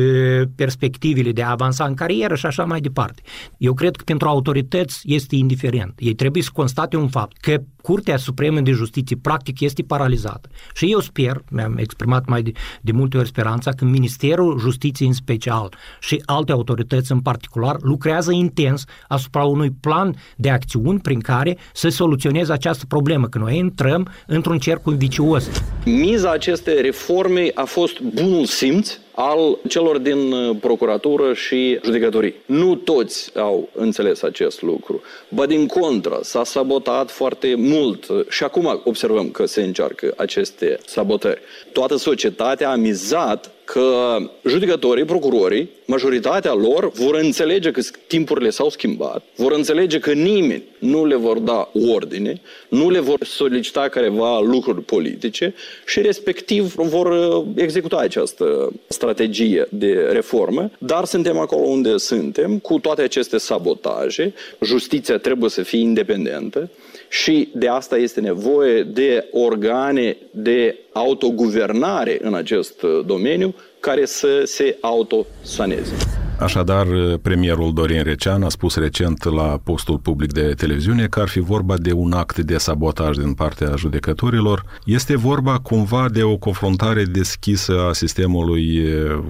perspectivele 0.56 1.32
de 1.32 1.42
a 1.42 1.50
avansa 1.50 1.84
în 1.84 1.94
carieră 1.94 2.34
și 2.34 2.46
așa 2.46 2.64
mai 2.64 2.80
departe. 2.80 3.22
Eu 3.58 3.74
cred 3.74 3.96
că 3.96 4.02
pentru 4.04 4.28
autorități 4.28 5.00
este 5.04 5.36
indiferent. 5.36 5.94
Ei 5.98 6.14
trebuie 6.14 6.42
să 6.42 6.50
constate 6.52 6.96
un 6.96 7.08
fapt, 7.08 7.36
că 7.36 7.62
Curtea 7.82 8.16
Supremă 8.16 8.60
de 8.60 8.70
Justiție 8.70 9.16
practic 9.22 9.60
este 9.60 9.82
paralizată. 9.82 10.48
Și 10.74 10.92
eu 10.92 11.00
sper, 11.00 11.44
mi-am 11.50 11.76
exprimat 11.76 12.26
mai 12.26 12.42
de, 12.42 12.52
de 12.80 12.92
multe 12.92 13.16
ori 13.16 13.28
speranța, 13.28 13.70
că 13.70 13.84
Ministerul 13.84 14.58
Justiției 14.58 15.08
în 15.08 15.14
special 15.14 15.74
și 16.00 16.22
alte 16.24 16.52
autorități 16.52 17.12
în 17.12 17.20
particular 17.20 17.76
lucrează 17.80 18.32
intens 18.32 18.84
asupra 19.08 19.44
unui 19.44 19.70
plan 19.70 20.14
de 20.36 20.50
acțiuni 20.50 21.00
prin 21.00 21.20
care 21.20 21.58
să 21.72 21.88
soluționeze 21.88 22.52
această 22.52 22.84
problemă, 22.86 23.26
că 23.26 23.38
noi 23.38 23.58
intrăm 23.58 24.08
într-un 24.26 24.58
cerc 24.58 24.82
vicios. 24.84 25.50
Miza 25.84 26.30
acestei 26.30 26.80
reforme 26.80 27.50
a 27.54 27.64
fost 27.64 28.00
bunul 28.00 28.44
simț 28.44 28.98
al 29.14 29.58
celor 29.68 29.98
din 29.98 30.32
uh, 30.32 30.56
procuratură 30.60 31.34
și 31.34 31.78
judecătorii. 31.84 32.34
Nu 32.46 32.74
toți 32.74 33.36
au 33.36 33.68
înțeles 33.72 34.22
acest 34.22 34.62
lucru. 34.62 35.02
Ba 35.28 35.46
din 35.46 35.66
contră, 35.66 36.18
s-a 36.22 36.44
sabotat 36.44 37.10
foarte 37.10 37.54
mult 37.54 38.06
și 38.28 38.44
acum 38.44 38.80
observăm 38.84 39.30
că 39.30 39.46
se 39.46 39.62
încearcă 39.62 40.14
aceste 40.16 40.78
sabotări. 40.86 41.40
Toată 41.72 41.96
societatea 41.96 42.70
a 42.70 42.74
mizat 42.74 43.54
că 43.64 44.16
judecătorii, 44.46 45.04
procurorii, 45.04 45.70
majoritatea 45.84 46.52
lor 46.52 46.90
vor 46.90 47.14
înțelege 47.14 47.70
că 47.70 47.80
timpurile 48.06 48.50
s-au 48.50 48.68
schimbat, 48.68 49.24
vor 49.36 49.52
înțelege 49.52 49.98
că 49.98 50.12
nimeni 50.12 50.62
nu 50.78 51.04
le 51.04 51.14
vor 51.14 51.38
da 51.38 51.70
ordine, 51.92 52.40
nu 52.68 52.90
le 52.90 53.00
vor 53.00 53.18
solicita 53.24 53.88
careva 53.88 54.40
lucruri 54.40 54.82
politice 54.82 55.54
și 55.86 56.00
respectiv 56.00 56.74
vor 56.74 57.06
uh, 57.06 57.44
executa 57.56 57.96
această 57.96 58.72
strategie 59.04 59.66
de 59.70 60.08
reformă, 60.12 60.70
dar 60.78 61.04
suntem 61.04 61.38
acolo 61.38 61.66
unde 61.66 61.96
suntem, 61.96 62.58
cu 62.58 62.78
toate 62.78 63.02
aceste 63.02 63.38
sabotaje, 63.38 64.34
justiția 64.60 65.18
trebuie 65.18 65.50
să 65.50 65.62
fie 65.62 65.78
independentă 65.78 66.70
și 67.08 67.48
de 67.52 67.68
asta 67.68 67.96
este 67.96 68.20
nevoie 68.20 68.82
de 68.82 69.28
organe 69.30 70.16
de 70.30 70.76
autoguvernare 70.92 72.18
în 72.22 72.34
acest 72.34 72.82
uh, 72.82 73.00
domeniu 73.06 73.54
care 73.80 74.04
să 74.04 74.42
se 74.44 74.76
autosaneze. 74.80 76.23
Așadar, 76.38 76.86
premierul 77.22 77.72
Dorin 77.72 78.02
Recean 78.02 78.42
a 78.42 78.48
spus 78.48 78.76
recent 78.76 79.24
la 79.24 79.60
postul 79.64 79.98
public 79.98 80.32
de 80.32 80.54
televiziune 80.54 81.06
că 81.06 81.20
ar 81.20 81.28
fi 81.28 81.40
vorba 81.40 81.76
de 81.76 81.92
un 81.92 82.12
act 82.12 82.38
de 82.38 82.56
sabotaj 82.56 83.16
din 83.16 83.34
partea 83.34 83.74
judecătorilor. 83.76 84.64
Este 84.84 85.16
vorba 85.16 85.58
cumva 85.58 86.08
de 86.08 86.22
o 86.22 86.36
confruntare 86.36 87.04
deschisă 87.04 87.86
a 87.88 87.92
sistemului 87.92 88.84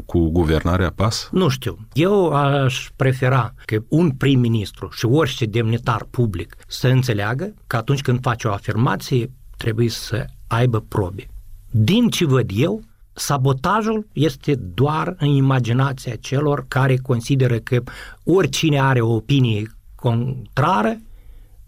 cu 0.07 0.31
guvernarea 0.31 0.93
PAS? 0.95 1.29
Nu 1.33 1.49
știu. 1.49 1.79
Eu 1.93 2.33
aș 2.33 2.89
prefera 2.97 3.55
că 3.65 3.77
un 3.89 4.11
prim-ministru 4.11 4.89
și 4.93 5.05
orice 5.05 5.45
demnitar 5.45 6.07
public 6.11 6.57
să 6.67 6.89
înțeleagă 6.89 7.55
că 7.67 7.77
atunci 7.77 8.03
când 8.03 8.21
face 8.21 8.49
o 8.49 8.53
afirmație 8.53 9.31
trebuie 9.57 9.89
să 9.89 10.25
aibă 10.47 10.85
probe. 10.89 11.27
Din 11.71 12.09
ce 12.09 12.25
văd 12.25 12.51
eu, 12.55 12.83
sabotajul 13.15 14.07
este 14.13 14.55
doar 14.55 15.15
în 15.19 15.29
imaginația 15.29 16.17
celor 16.17 16.65
care 16.69 16.97
consideră 16.97 17.59
că 17.59 17.83
oricine 18.25 18.81
are 18.81 19.01
o 19.01 19.15
opinie 19.15 19.63
contrară 19.95 21.01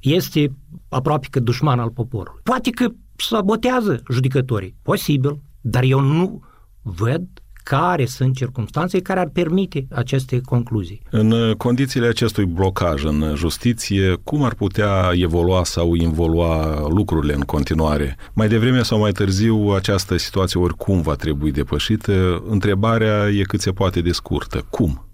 este 0.00 0.56
aproape 0.88 1.26
că 1.30 1.40
dușman 1.40 1.78
al 1.78 1.90
poporului. 1.90 2.40
Poate 2.42 2.70
că 2.70 2.88
sabotează 3.16 4.02
judecătorii, 4.10 4.76
posibil, 4.82 5.40
dar 5.60 5.82
eu 5.82 6.00
nu 6.00 6.42
văd 6.82 7.26
care 7.68 8.04
sunt 8.04 8.34
circunstanțe 8.34 9.00
care 9.00 9.20
ar 9.20 9.28
permite 9.28 9.86
aceste 9.90 10.40
concluzii. 10.40 11.02
În 11.10 11.54
condițiile 11.56 12.06
acestui 12.06 12.44
blocaj 12.44 13.04
în 13.04 13.32
justiție, 13.34 14.14
cum 14.24 14.42
ar 14.42 14.54
putea 14.54 15.10
evolua 15.12 15.64
sau 15.64 15.94
involua 15.94 16.80
lucrurile 16.88 17.34
în 17.34 17.40
continuare? 17.40 18.16
Mai 18.32 18.48
devreme 18.48 18.82
sau 18.82 18.98
mai 18.98 19.12
târziu, 19.12 19.70
această 19.70 20.16
situație 20.16 20.60
oricum 20.60 21.00
va 21.00 21.14
trebui 21.14 21.50
depășită. 21.50 22.42
Întrebarea 22.48 23.28
e 23.28 23.42
cât 23.42 23.60
se 23.60 23.70
poate 23.70 24.00
de 24.00 24.12
scurtă. 24.12 24.66
Cum? 24.70 25.06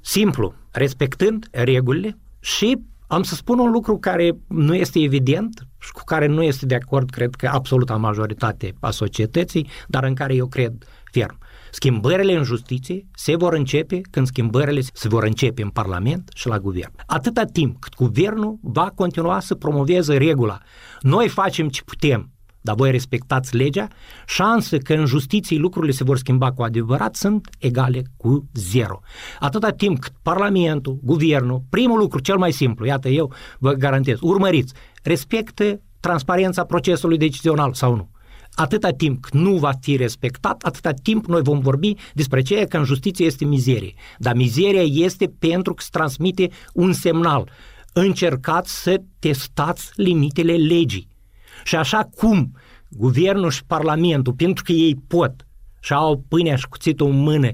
Simplu, 0.00 0.54
respectând 0.70 1.48
regulile 1.50 2.18
și 2.40 2.78
am 3.06 3.22
să 3.22 3.34
spun 3.34 3.58
un 3.58 3.70
lucru 3.70 3.98
care 3.98 4.30
nu 4.46 4.74
este 4.74 4.98
evident 4.98 5.66
și 5.78 5.92
cu 5.92 6.00
care 6.04 6.26
nu 6.26 6.42
este 6.42 6.66
de 6.66 6.74
acord, 6.74 7.10
cred 7.10 7.34
că, 7.34 7.50
absoluta 7.52 7.96
majoritate 7.96 8.74
a 8.80 8.90
societății, 8.90 9.66
dar 9.88 10.04
în 10.04 10.14
care 10.14 10.34
eu 10.34 10.46
cred 10.46 10.72
ferm. 11.12 11.38
Schimbările 11.70 12.36
în 12.36 12.42
justiție 12.42 13.06
se 13.14 13.36
vor 13.36 13.52
începe 13.52 14.00
când 14.10 14.26
schimbările 14.26 14.80
se 14.92 15.08
vor 15.08 15.24
începe 15.24 15.62
în 15.62 15.68
Parlament 15.68 16.30
și 16.34 16.48
la 16.48 16.58
guvern. 16.58 16.92
Atâta 17.06 17.44
timp 17.44 17.80
cât 17.80 17.94
guvernul 17.94 18.58
va 18.62 18.92
continua 18.94 19.40
să 19.40 19.54
promoveze 19.54 20.16
regula. 20.16 20.58
Noi 21.00 21.28
facem 21.28 21.68
ce 21.68 21.82
putem, 21.82 22.30
dar 22.60 22.74
voi 22.74 22.90
respectați 22.90 23.56
legea, 23.56 23.88
șanse 24.26 24.78
că 24.78 24.94
în 24.94 25.06
justiție 25.06 25.58
lucrurile 25.58 25.92
se 25.92 26.04
vor 26.04 26.18
schimba 26.18 26.52
cu 26.52 26.62
adevărat 26.62 27.14
sunt 27.16 27.48
egale 27.58 28.02
cu 28.16 28.48
zero. 28.54 29.00
Atâta 29.38 29.70
timp 29.70 29.98
cât 29.98 30.12
Parlamentul, 30.22 30.98
Guvernul, 31.02 31.62
primul 31.70 31.98
lucru 31.98 32.20
cel 32.20 32.36
mai 32.36 32.52
simplu, 32.52 32.86
iată 32.86 33.08
eu 33.08 33.32
vă 33.58 33.72
garantez, 33.72 34.18
urmăriți, 34.20 34.74
respectă 35.02 35.80
transparența 36.00 36.64
procesului 36.64 37.18
decizional 37.18 37.72
sau 37.72 37.94
nu 37.94 38.10
atâta 38.54 38.90
timp 38.90 39.26
nu 39.32 39.56
va 39.56 39.70
fi 39.80 39.96
respectat, 39.96 40.62
atâta 40.62 40.90
timp 40.92 41.26
noi 41.26 41.42
vom 41.42 41.58
vorbi 41.58 41.94
despre 42.14 42.42
ceea 42.42 42.66
că 42.66 42.76
în 42.76 42.84
justiție 42.84 43.26
este 43.26 43.44
mizerie. 43.44 43.94
Dar 44.18 44.34
mizeria 44.34 44.82
este 44.82 45.32
pentru 45.38 45.74
că 45.74 45.82
se 45.82 45.88
transmite 45.92 46.48
un 46.72 46.92
semnal. 46.92 47.50
Încercați 47.92 48.82
să 48.82 49.00
testați 49.18 49.90
limitele 49.94 50.52
legii. 50.52 51.08
Și 51.64 51.76
așa 51.76 52.08
cum 52.16 52.52
guvernul 52.88 53.50
și 53.50 53.64
parlamentul, 53.64 54.32
pentru 54.32 54.64
că 54.64 54.72
ei 54.72 54.96
pot 55.06 55.46
și 55.80 55.92
au 55.92 56.24
pâinea 56.28 56.56
și 56.56 56.68
cuțitul 56.68 57.10
în 57.10 57.18
mână, 57.18 57.50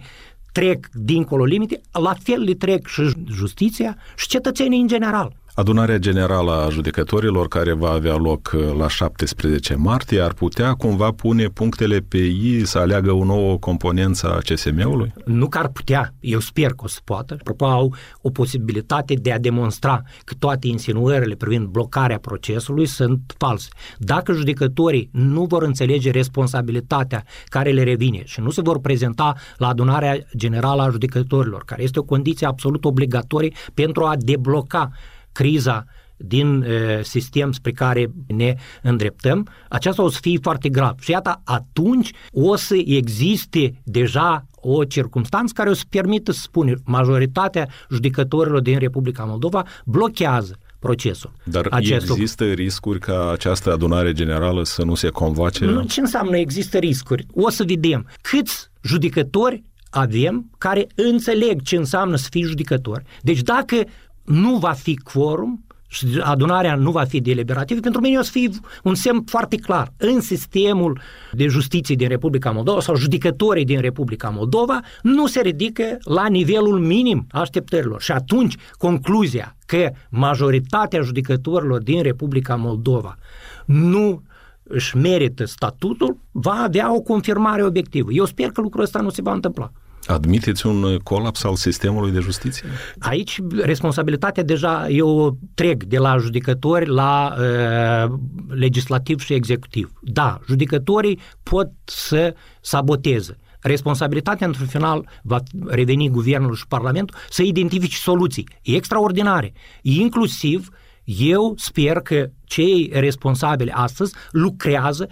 trec 0.52 0.88
dincolo 0.92 1.44
limite, 1.44 1.80
la 1.92 2.14
fel 2.22 2.40
le 2.40 2.54
trec 2.54 2.86
și 2.86 3.12
justiția 3.32 3.96
și 4.16 4.28
cetățenii 4.28 4.80
în 4.80 4.86
general. 4.86 5.36
Adunarea 5.56 5.98
Generală 5.98 6.52
a 6.52 6.68
Judecătorilor, 6.68 7.48
care 7.48 7.72
va 7.72 7.90
avea 7.90 8.14
loc 8.14 8.52
uh, 8.54 8.76
la 8.78 8.88
17 8.88 9.74
martie, 9.74 10.20
ar 10.20 10.32
putea 10.32 10.74
cumva 10.74 11.10
pune 11.10 11.46
punctele 11.46 11.98
pe 11.98 12.16
I 12.16 12.64
să 12.64 12.78
aleagă 12.78 13.12
o 13.12 13.24
nouă 13.24 13.58
componență 13.58 14.32
a 14.32 14.38
CSM-ului? 14.38 15.12
Nu 15.24 15.48
că 15.48 15.58
ar 15.58 15.68
putea, 15.68 16.14
eu 16.20 16.38
sper 16.38 16.70
că 16.70 16.84
o 16.84 16.86
să 16.86 16.98
poată. 17.04 17.36
Apropo, 17.40 17.64
au 17.64 17.94
o 18.20 18.30
posibilitate 18.30 19.14
de 19.14 19.32
a 19.32 19.38
demonstra 19.38 20.02
că 20.24 20.34
toate 20.38 20.66
insinuările 20.66 21.34
privind 21.34 21.66
blocarea 21.66 22.18
procesului 22.18 22.86
sunt 22.86 23.34
false. 23.38 23.68
Dacă 23.98 24.32
judecătorii 24.32 25.08
nu 25.12 25.44
vor 25.44 25.62
înțelege 25.62 26.10
responsabilitatea 26.10 27.24
care 27.46 27.70
le 27.70 27.82
revine 27.82 28.22
și 28.24 28.40
nu 28.40 28.50
se 28.50 28.60
vor 28.60 28.80
prezenta 28.80 29.34
la 29.56 29.68
adunarea 29.68 30.18
generală 30.36 30.82
a 30.82 30.90
judecătorilor, 30.90 31.62
care 31.64 31.82
este 31.82 31.98
o 31.98 32.02
condiție 32.02 32.46
absolut 32.46 32.84
obligatorie 32.84 33.52
pentru 33.74 34.04
a 34.04 34.14
debloca 34.18 34.90
criza 35.36 35.84
din 36.16 36.62
e, 36.62 37.02
sistem 37.02 37.52
spre 37.52 37.72
care 37.72 38.10
ne 38.26 38.54
îndreptăm, 38.82 39.48
aceasta 39.68 40.02
o 40.02 40.08
să 40.08 40.18
fie 40.20 40.38
foarte 40.42 40.68
grav. 40.68 40.94
Și 41.00 41.10
iată, 41.10 41.40
atunci 41.44 42.10
o 42.32 42.56
să 42.56 42.76
existe 42.84 43.80
deja 43.84 44.46
o 44.54 44.84
circunstanță 44.84 45.52
care 45.56 45.70
o 45.70 45.74
să 45.74 45.82
permită 45.90 46.32
să 46.32 46.40
spune 46.40 46.74
majoritatea 46.84 47.68
judecătorilor 47.90 48.60
din 48.60 48.78
Republica 48.78 49.24
Moldova 49.24 49.66
blochează 49.84 50.58
procesul. 50.78 51.32
Dar 51.44 51.66
acest 51.70 52.10
există 52.10 52.44
lucru. 52.44 52.62
riscuri 52.62 52.98
ca 52.98 53.30
această 53.30 53.72
adunare 53.72 54.12
generală 54.12 54.64
să 54.64 54.84
nu 54.84 54.94
se 54.94 55.08
convoace? 55.08 55.64
Nu, 55.64 55.82
ce 55.82 56.00
înseamnă 56.00 56.36
există 56.36 56.78
riscuri? 56.78 57.26
O 57.32 57.50
să 57.50 57.64
vedem 57.66 58.06
câți 58.20 58.70
judecători 58.82 59.62
avem 59.90 60.50
care 60.58 60.86
înțeleg 60.94 61.62
ce 61.62 61.76
înseamnă 61.76 62.16
să 62.16 62.28
fii 62.30 62.42
judecător. 62.42 63.02
Deci 63.22 63.40
dacă 63.40 63.84
nu 64.26 64.56
va 64.56 64.72
fi 64.72 64.96
quorum 64.96 65.66
și 65.88 66.06
adunarea 66.22 66.74
nu 66.74 66.90
va 66.90 67.04
fi 67.04 67.20
deliberativă, 67.20 67.80
pentru 67.80 68.00
mine 68.00 68.18
o 68.18 68.22
să 68.22 68.30
fie 68.30 68.48
un 68.82 68.94
semn 68.94 69.22
foarte 69.26 69.56
clar. 69.56 69.92
În 69.96 70.20
sistemul 70.20 71.00
de 71.32 71.46
justiție 71.46 71.94
din 71.94 72.08
Republica 72.08 72.50
Moldova 72.50 72.80
sau 72.80 72.96
judecătorii 72.96 73.64
din 73.64 73.80
Republica 73.80 74.28
Moldova 74.28 74.80
nu 75.02 75.26
se 75.26 75.40
ridică 75.40 75.98
la 76.02 76.26
nivelul 76.26 76.78
minim 76.78 77.26
așteptărilor. 77.30 78.00
Și 78.00 78.12
atunci 78.12 78.56
concluzia 78.78 79.56
că 79.66 79.90
majoritatea 80.10 81.00
judecătorilor 81.00 81.82
din 81.82 82.02
Republica 82.02 82.54
Moldova 82.54 83.16
nu 83.64 84.22
își 84.62 84.96
merită 84.96 85.44
statutul, 85.44 86.16
va 86.30 86.62
avea 86.64 86.94
o 86.94 87.00
confirmare 87.00 87.64
obiectivă. 87.64 88.12
Eu 88.12 88.24
sper 88.24 88.50
că 88.50 88.60
lucrul 88.60 88.82
ăsta 88.82 89.00
nu 89.00 89.08
se 89.08 89.22
va 89.22 89.32
întâmpla. 89.32 89.70
Admiteți 90.06 90.66
un 90.66 90.98
colaps 90.98 91.44
al 91.44 91.54
sistemului 91.54 92.10
de 92.10 92.18
justiție? 92.18 92.68
Aici 92.98 93.40
responsabilitatea 93.62 94.42
deja 94.42 94.88
eu 94.88 95.38
trec 95.54 95.84
de 95.84 95.98
la 95.98 96.16
judecători 96.16 96.88
la 96.88 97.34
uh, 97.38 98.12
legislativ 98.48 99.20
și 99.20 99.32
executiv. 99.32 99.92
Da, 100.00 100.40
judecătorii 100.46 101.20
pot 101.42 101.70
să 101.84 102.34
saboteze. 102.60 103.38
Responsabilitatea, 103.60 104.46
într-un 104.46 104.66
final, 104.66 105.08
va 105.22 105.38
reveni 105.66 106.08
guvernul 106.08 106.54
și 106.54 106.66
parlamentul 106.66 107.16
să 107.30 107.42
identifice 107.42 107.96
soluții 107.96 108.48
extraordinare. 108.62 109.52
Inclusiv, 109.82 110.68
eu 111.04 111.54
sper 111.56 112.00
că 112.00 112.30
cei 112.44 112.90
responsabili 112.92 113.70
astăzi 113.70 114.14
lucrează 114.30 115.08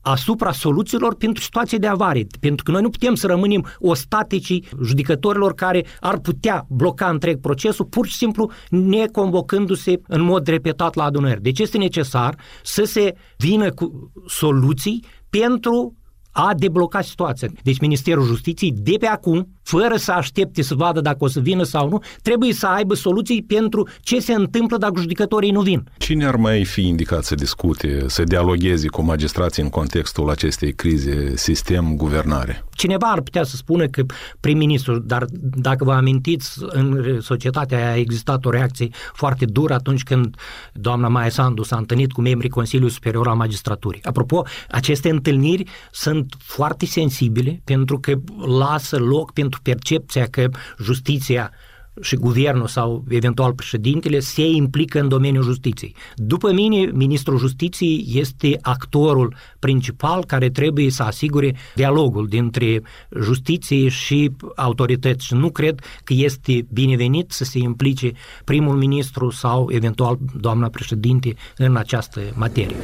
asupra 0.00 0.52
soluțiilor 0.52 1.14
pentru 1.14 1.42
situații 1.42 1.78
de 1.78 1.86
avarie, 1.86 2.26
pentru 2.40 2.64
că 2.64 2.70
noi 2.70 2.82
nu 2.82 2.90
putem 2.90 3.14
să 3.14 3.26
rămânem 3.26 3.66
ostaticii 3.78 4.68
judecătorilor 4.84 5.54
care 5.54 5.84
ar 6.00 6.18
putea 6.18 6.66
bloca 6.68 7.08
întreg 7.08 7.40
procesul 7.40 7.84
pur 7.84 8.06
și 8.06 8.16
simplu 8.16 8.50
neconvocându-se 8.70 10.00
în 10.06 10.22
mod 10.22 10.46
repetat 10.46 10.94
la 10.94 11.04
adunări. 11.04 11.42
Deci 11.42 11.58
este 11.58 11.78
necesar 11.78 12.36
să 12.62 12.84
se 12.84 13.14
vină 13.36 13.70
cu 13.70 14.12
soluții 14.26 15.04
pentru 15.30 15.96
a 16.30 16.54
deblocat 16.56 17.04
situația. 17.04 17.48
Deci 17.62 17.80
Ministerul 17.80 18.24
Justiției, 18.24 18.72
de 18.72 18.94
pe 18.98 19.06
acum, 19.06 19.57
fără 19.68 19.96
să 19.96 20.12
aștepte 20.12 20.62
să 20.62 20.74
vadă 20.74 21.00
dacă 21.00 21.16
o 21.20 21.26
să 21.26 21.40
vină 21.40 21.62
sau 21.62 21.88
nu, 21.88 22.02
trebuie 22.22 22.52
să 22.52 22.66
aibă 22.66 22.94
soluții 22.94 23.42
pentru 23.42 23.88
ce 24.00 24.20
se 24.20 24.32
întâmplă 24.32 24.76
dacă 24.76 25.00
judecătorii 25.00 25.50
nu 25.50 25.60
vin. 25.60 25.84
Cine 25.98 26.26
ar 26.26 26.36
mai 26.36 26.64
fi 26.64 26.86
indicat 26.86 27.24
să 27.24 27.34
discute, 27.34 28.04
să 28.06 28.22
dialogueze 28.22 28.88
cu 28.88 29.02
magistrații 29.02 29.62
în 29.62 29.68
contextul 29.68 30.30
acestei 30.30 30.72
crize, 30.72 31.36
sistem, 31.36 31.96
guvernare? 31.96 32.64
Cineva 32.70 33.06
ar 33.06 33.20
putea 33.20 33.44
să 33.44 33.56
spună 33.56 33.86
că 33.86 34.02
prim-ministru, 34.40 34.98
dar 34.98 35.24
dacă 35.40 35.84
vă 35.84 35.92
amintiți, 35.92 36.58
în 36.60 37.18
societatea 37.20 37.90
a 37.90 37.96
existat 37.96 38.44
o 38.44 38.50
reacție 38.50 38.88
foarte 39.12 39.44
dură 39.44 39.74
atunci 39.74 40.02
când 40.02 40.36
doamna 40.72 41.08
Maia 41.08 41.28
Sandu 41.28 41.62
s-a 41.62 41.76
întâlnit 41.76 42.12
cu 42.12 42.20
membrii 42.20 42.50
Consiliului 42.50 42.94
Superior 42.94 43.28
al 43.28 43.36
Magistraturii. 43.36 44.04
Apropo, 44.04 44.42
aceste 44.70 45.10
întâlniri 45.10 45.64
sunt 45.90 46.34
foarte 46.38 46.86
sensibile 46.86 47.60
pentru 47.64 47.98
că 48.00 48.12
lasă 48.58 48.98
loc 48.98 49.32
pentru 49.32 49.57
percepția 49.62 50.26
că 50.26 50.48
justiția 50.82 51.52
și 52.00 52.16
guvernul 52.16 52.66
sau 52.66 53.04
eventual 53.08 53.52
președintele 53.52 54.18
se 54.18 54.46
implică 54.46 55.00
în 55.00 55.08
domeniul 55.08 55.42
justiției. 55.42 55.94
După 56.14 56.52
mine, 56.52 56.90
ministrul 56.92 57.38
justiției 57.38 58.06
este 58.14 58.58
actorul 58.60 59.34
principal 59.58 60.24
care 60.24 60.50
trebuie 60.50 60.90
să 60.90 61.02
asigure 61.02 61.56
dialogul 61.74 62.26
dintre 62.26 62.82
justiție 63.20 63.88
și 63.88 64.30
autorități 64.56 65.24
și 65.24 65.34
nu 65.34 65.50
cred 65.50 65.80
că 66.04 66.12
este 66.16 66.66
binevenit 66.72 67.30
să 67.30 67.44
se 67.44 67.58
implice 67.58 68.12
primul 68.44 68.76
ministru 68.76 69.30
sau 69.30 69.68
eventual 69.70 70.18
doamna 70.40 70.68
președinte 70.68 71.34
în 71.56 71.76
această 71.76 72.20
materie. 72.34 72.76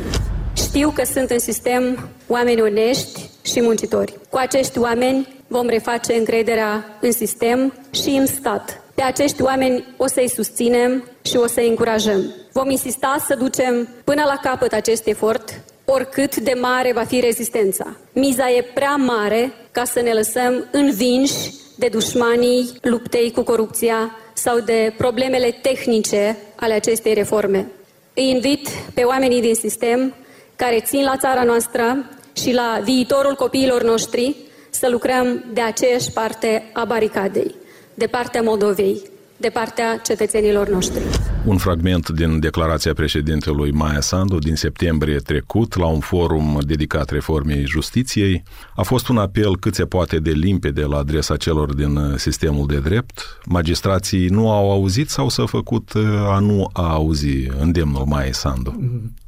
Știu 0.57 0.91
că 0.91 1.05
sunt 1.05 1.31
în 1.31 1.39
sistem 1.39 2.09
oameni 2.27 2.61
onești 2.61 3.29
și 3.43 3.61
muncitori. 3.61 4.15
Cu 4.31 4.37
acești 4.37 4.79
oameni 4.79 5.29
vom 5.47 5.67
reface 5.67 6.15
încrederea 6.15 6.99
în 7.01 7.13
sistem 7.13 7.73
și 7.91 8.09
în 8.09 8.27
stat. 8.27 8.83
Pe 8.95 9.03
acești 9.03 9.43
oameni 9.43 9.85
o 9.97 10.07
să-i 10.07 10.29
susținem 10.29 11.05
și 11.23 11.37
o 11.37 11.47
să-i 11.47 11.69
încurajăm. 11.69 12.35
Vom 12.53 12.71
insista 12.71 13.25
să 13.27 13.35
ducem 13.35 13.89
până 14.05 14.23
la 14.27 14.51
capăt 14.51 14.73
acest 14.73 15.07
efort, 15.07 15.61
oricât 15.85 16.37
de 16.37 16.53
mare 16.61 16.93
va 16.93 17.05
fi 17.05 17.21
rezistența. 17.21 17.97
Miza 18.13 18.51
e 18.51 18.65
prea 18.75 18.95
mare 18.97 19.53
ca 19.71 19.85
să 19.85 20.01
ne 20.01 20.13
lăsăm 20.13 20.67
învinși 20.73 21.53
de 21.77 21.89
dușmanii 21.89 22.71
luptei 22.81 23.31
cu 23.31 23.43
corupția 23.43 24.17
sau 24.33 24.61
de 24.61 24.95
problemele 24.97 25.59
tehnice 25.63 26.37
ale 26.55 26.75
acestei 26.75 27.15
reforme. 27.15 27.67
Îi 28.15 28.31
invit 28.31 28.69
pe 28.95 29.03
oamenii 29.03 29.41
din 29.41 29.55
sistem 29.55 30.15
care 30.57 30.81
țin 30.81 31.03
la 31.03 31.17
țara 31.17 31.43
noastră 31.43 32.05
și 32.33 32.53
la 32.53 32.81
viitorul 32.83 33.35
copiilor 33.35 33.83
noștri 33.83 34.37
să 34.71 34.89
lucrăm 34.89 35.45
de 35.53 35.61
aceeași 35.61 36.13
parte 36.13 36.71
a 36.73 36.85
baricadei, 36.85 37.55
de 37.95 38.07
partea 38.07 38.43
Moldovei, 38.43 39.03
de 39.37 39.49
partea 39.49 39.97
cetățenilor 39.97 40.69
noștri. 40.69 41.03
Un 41.45 41.57
fragment 41.57 42.09
din 42.09 42.41
declarația 42.41 42.93
președintelui 42.93 43.71
Maia 43.71 44.01
Sandu 44.01 44.39
din 44.39 44.55
septembrie 44.55 45.17
trecut 45.17 45.77
la 45.77 45.87
un 45.87 46.01
forum 46.01 46.59
dedicat 46.67 47.11
reformei 47.11 47.67
justiției 47.67 48.43
a 48.77 48.83
fost 48.83 49.09
un 49.09 49.19
apel 49.19 49.57
cât 49.57 49.75
se 49.75 49.85
poate 49.85 50.19
de 50.19 50.31
limpede 50.31 50.83
la 50.83 50.97
adresa 50.97 51.37
celor 51.37 51.75
din 51.75 51.99
sistemul 52.17 52.67
de 52.67 52.79
drept. 52.79 53.39
Magistrații 53.47 54.29
nu 54.29 54.51
au 54.51 54.71
auzit 54.71 55.09
sau 55.09 55.29
s-a 55.29 55.47
făcut 55.47 55.91
a 56.29 56.39
nu 56.39 56.71
a 56.73 56.93
auzi 56.93 57.47
îndemnul 57.59 58.05
Maia 58.05 58.33
Sandu? 58.33 58.81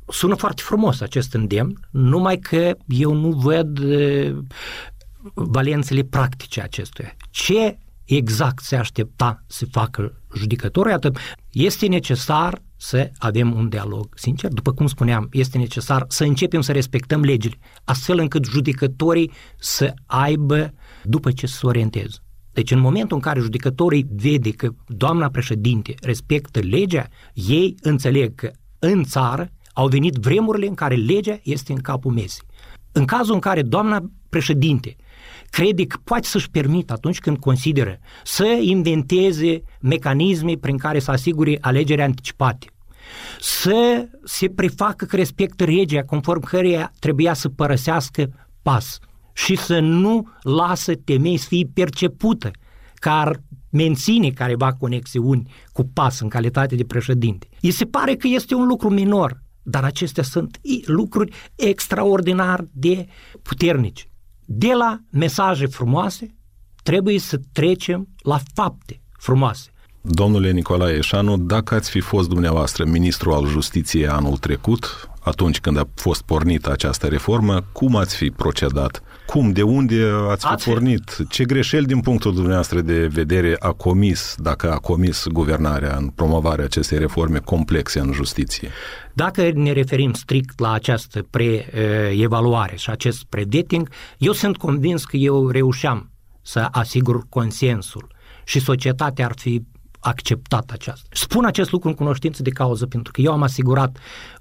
Sună 0.09 0.35
foarte 0.35 0.63
frumos 0.65 1.01
acest 1.01 1.35
îndemn, 1.35 1.89
numai 1.91 2.39
că 2.39 2.77
eu 2.89 3.15
nu 3.15 3.31
văd 3.31 3.81
valențele 5.35 6.03
practice 6.03 6.61
acestuia. 6.61 7.17
Ce 7.31 7.79
exact 8.07 8.63
se 8.63 8.77
aștepta 8.77 9.45
să 9.47 9.67
facă 9.71 10.23
judecătorul? 10.37 10.91
Iată, 10.91 11.13
este 11.51 11.87
necesar 11.87 12.63
să 12.77 13.11
avem 13.19 13.55
un 13.55 13.69
dialog 13.69 14.09
sincer. 14.15 14.53
După 14.53 14.73
cum 14.73 14.87
spuneam, 14.87 15.29
este 15.33 15.59
necesar 15.59 16.05
să 16.09 16.25
începem 16.25 16.61
să 16.61 16.73
respectăm 16.73 17.21
legile, 17.21 17.59
astfel 17.85 18.19
încât 18.19 18.45
judecătorii 18.45 19.31
să 19.59 19.95
aibă 20.07 20.75
după 21.05 21.33
ce 21.33 21.47
să 21.47 21.57
se 21.57 21.67
orienteze. 21.67 22.17
Deci 22.53 22.71
în 22.71 22.79
momentul 22.79 23.17
în 23.17 23.23
care 23.23 23.41
judecătorii 23.41 24.07
vede 24.11 24.51
că 24.51 24.69
doamna 24.87 25.29
președinte 25.29 25.95
respectă 26.01 26.61
legea, 26.61 27.07
ei 27.33 27.75
înțeleg 27.81 28.35
că 28.35 28.51
în 28.79 29.05
țară 29.05 29.51
au 29.73 29.89
venit 29.89 30.15
vremurile 30.15 30.67
în 30.67 30.75
care 30.75 30.95
legea 30.95 31.39
este 31.43 31.73
în 31.73 31.79
capul 31.79 32.13
mesei. 32.13 32.47
În 32.93 33.05
cazul 33.05 33.35
în 33.35 33.41
care 33.41 33.63
doamna 33.63 34.11
președinte 34.29 34.97
crede 35.57 35.87
că 35.87 35.97
poate 36.05 36.27
să-și 36.27 36.51
permită 36.51 36.93
atunci 36.93 37.19
când 37.19 37.39
consideră 37.39 37.99
să 38.25 38.59
inventeze 38.61 39.63
mecanisme 39.81 40.53
prin 40.61 40.77
care 40.77 40.99
să 40.99 41.11
asigure 41.11 41.59
alegeri 41.61 42.03
anticipate, 42.03 42.67
să 43.41 44.09
se 44.25 44.49
prefacă 44.49 45.05
că 45.05 45.17
respectă 45.17 45.65
regia 45.65 46.03
conform 46.03 46.41
căreia 46.41 46.93
trebuia 46.99 47.35
să 47.35 47.49
părăsească 47.49 48.49
pas 48.63 48.99
și 49.33 49.57
să 49.57 49.79
nu 49.79 50.29
lasă 50.43 50.95
temei 50.95 51.37
să 51.37 51.47
fie 51.49 51.71
percepută 51.75 52.51
ca 52.95 53.21
ar 53.21 53.43
menține 53.71 54.31
careva 54.31 54.73
conexiuni 54.73 55.51
cu 55.73 55.91
pas 55.93 56.21
în 56.21 56.29
calitate 56.29 56.75
de 56.75 56.85
președinte. 56.85 57.49
Îi 57.61 57.71
se 57.71 57.85
pare 57.85 58.15
că 58.15 58.27
este 58.27 58.55
un 58.55 58.67
lucru 58.67 58.91
minor, 58.91 59.43
dar 59.63 59.85
acestea 59.85 60.23
sunt 60.23 60.61
lucruri 60.85 61.33
extraordinar 61.55 62.65
de 62.73 63.07
puternici. 63.43 64.09
De 64.49 64.73
la 64.73 65.01
mesaje 65.11 65.67
frumoase 65.67 66.35
trebuie 66.83 67.19
să 67.19 67.41
trecem 67.53 68.09
la 68.23 68.41
fapte 68.55 69.01
frumoase. 69.19 69.71
Domnule 70.01 70.51
Nicolae 70.51 70.97
Eșanu, 70.97 71.37
dacă 71.37 71.75
ați 71.75 71.91
fi 71.91 72.01
fost 72.01 72.29
dumneavoastră 72.29 72.85
ministru 72.85 73.33
al 73.33 73.47
justiției 73.47 74.09
anul 74.09 74.37
trecut, 74.37 75.11
atunci 75.21 75.61
când 75.61 75.79
a 75.79 75.89
fost 75.95 76.23
pornită 76.23 76.71
această 76.71 77.07
reformă, 77.07 77.65
cum 77.73 77.97
ați 77.97 78.17
fi 78.17 78.31
procedat? 78.31 79.03
Cum, 79.27 79.53
de 79.53 79.63
unde 79.63 80.11
ați 80.31 80.47
fi 80.47 80.53
ați 80.53 80.69
pornit? 80.69 81.11
Fi... 81.11 81.27
Ce 81.29 81.45
greșeli 81.45 81.87
din 81.87 82.01
punctul 82.01 82.35
dumneavoastră 82.35 82.81
de 82.81 83.07
vedere 83.07 83.57
a 83.59 83.73
comis, 83.73 84.35
dacă 84.39 84.73
a 84.73 84.77
comis 84.77 85.27
guvernarea 85.27 85.97
în 85.97 86.09
promovarea 86.09 86.65
acestei 86.65 86.99
reforme 86.99 87.39
complexe 87.39 88.01
în 88.01 88.13
justiție? 88.13 88.71
Dacă 89.13 89.51
ne 89.55 89.73
referim 89.73 90.13
strict 90.13 90.61
la 90.61 90.73
această 90.73 91.27
pre-evaluare 91.31 92.77
și 92.77 92.91
acest 92.91 93.25
pre-dating, 93.25 93.89
eu 94.19 94.33
sunt 94.33 94.57
convins 94.57 95.05
că 95.05 95.17
eu 95.17 95.49
reușeam 95.49 96.11
să 96.43 96.69
asigur 96.71 97.27
consensul 97.29 98.15
și 98.45 98.61
societatea 98.61 99.25
ar 99.25 99.33
fi 99.37 99.63
acceptat 100.01 100.71
aceasta. 100.71 101.09
Spun 101.11 101.45
acest 101.45 101.71
lucru 101.71 101.89
în 101.89 101.95
cunoștință 101.95 102.43
de 102.43 102.51
cauză 102.51 102.87
pentru 102.87 103.13
că 103.13 103.21
eu 103.21 103.33
am 103.33 103.43
asigurat 103.43 103.99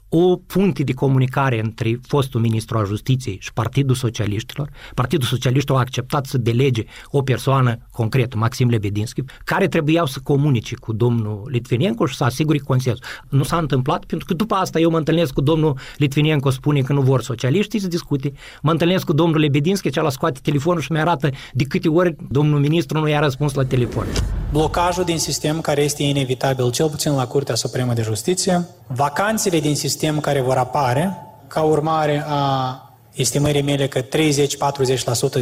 o 0.10 0.36
punte 0.36 0.84
de 0.84 0.94
comunicare 0.94 1.60
între 1.60 2.00
fostul 2.08 2.42
ministru 2.42 2.78
al 2.78 2.86
justiției 2.86 3.38
și 3.42 3.54
Partidul 3.54 3.96
Socialiștilor. 3.96 4.70
Partidul 4.94 5.28
Socialiștilor 5.28 5.78
a 5.78 5.82
acceptat 5.82 6.26
să 6.26 6.38
delege 6.38 6.84
o 7.08 7.22
persoană 7.22 7.78
concretă, 7.92 8.38
Maxim 8.38 8.70
Lebedinski, 8.70 9.22
care 9.44 9.68
trebuiau 9.68 10.06
să 10.06 10.20
comunice 10.24 10.76
cu 10.76 10.94
domnul 10.94 11.48
Litvinenko 11.52 12.06
și 12.06 12.16
să 12.16 12.24
asigure 12.24 12.58
consens. 12.58 13.00
Nu 13.30 13.44
s-a 13.44 13.58
întâmplat 13.58 14.06
pentru 14.06 14.28
că 14.28 14.34
după 14.34 14.56
asta 14.56 14.80
eu 14.80 14.90
mă 14.90 14.98
întâlnesc 14.98 15.34
cu 15.34 15.42
domnul 15.42 15.78
Litvinenko, 15.98 16.50
spune 16.50 16.82
că 16.82 16.94
nu 16.94 17.02
vor 17.02 17.22
socialiștii 17.22 17.80
să 17.80 17.88
discute, 17.88 18.34
mă 18.62 18.72
întâlnesc 18.72 19.06
cu 19.06 19.14
domnul 19.14 19.40
Lebedinski, 19.40 19.90
cel 19.90 20.10
scoate 20.10 20.40
telefonul 20.44 20.82
și 20.82 20.92
mi-arată 20.92 21.30
de 21.54 21.64
câte 21.64 21.90
ori 21.90 22.16
domnul 22.30 22.60
ministru 22.60 23.00
nu 23.00 23.08
i-a 23.08 23.20
răspuns 23.20 23.54
la 23.54 23.66
telefon. 23.66 24.06
Blocajul 24.52 25.04
din 25.04 25.20
sistem 25.20 25.62
care 25.62 25.84
este 25.84 26.04
inevitabil, 26.04 26.72
cel 26.72 26.90
puțin 26.90 27.12
la 27.12 27.28
Curtea 27.28 27.56
Supremă 27.56 27.94
de 27.94 28.02
Justiție, 28.02 28.68
vacanțele 28.88 29.60
din 29.60 29.76
sistem 29.76 30.05
sistem 30.06 30.24
care 30.24 30.42
vor 30.42 30.58
apare 30.58 31.18
ca 31.48 31.62
urmare 31.62 32.24
a 32.28 32.80
estimării 33.14 33.62
mele 33.62 33.88
că 33.88 34.02
30-40% 34.02 34.06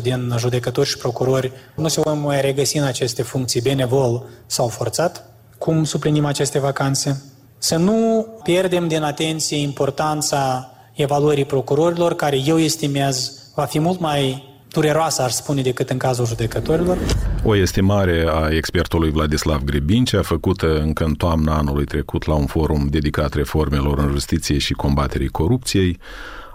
din 0.01 0.35
judecători 0.37 0.87
și 0.87 0.97
procurori 0.97 1.51
nu 1.75 1.87
se 1.87 2.01
vor 2.01 2.13
mai 2.13 2.41
regăsi 2.41 2.77
în 2.77 2.83
aceste 2.83 3.23
funcții 3.23 3.61
benevol 3.61 4.23
sau 4.45 4.67
forțat. 4.67 5.25
Cum 5.57 5.83
suplinim 5.83 6.25
aceste 6.25 6.59
vacanțe? 6.59 7.23
Să 7.57 7.75
nu 7.75 8.27
pierdem 8.43 8.87
din 8.87 9.01
atenție 9.01 9.57
importanța 9.57 10.71
evaluării 10.93 11.45
procurorilor, 11.45 12.15
care 12.15 12.37
eu 12.45 12.59
estimez 12.59 13.31
va 13.55 13.65
fi 13.65 13.79
mult 13.79 13.99
mai 13.99 14.43
dureroasă, 14.73 15.21
aș 15.21 15.31
spune, 15.31 15.61
decât 15.61 15.89
în 15.89 15.97
cazul 15.97 16.25
judecătorilor. 16.25 16.97
O 17.43 17.55
estimare 17.55 18.25
a 18.27 18.49
expertului 18.49 19.11
Vladislav 19.11 19.63
Gribincea, 19.63 20.21
făcută 20.21 20.79
încă 20.79 21.03
în 21.03 21.13
toamna 21.13 21.57
anului 21.57 21.85
trecut 21.85 22.25
la 22.25 22.33
un 22.33 22.45
forum 22.45 22.87
dedicat 22.89 23.33
reformelor 23.33 23.99
în 23.99 24.09
justiție 24.09 24.57
și 24.57 24.73
combaterii 24.73 25.27
corupției, 25.27 25.99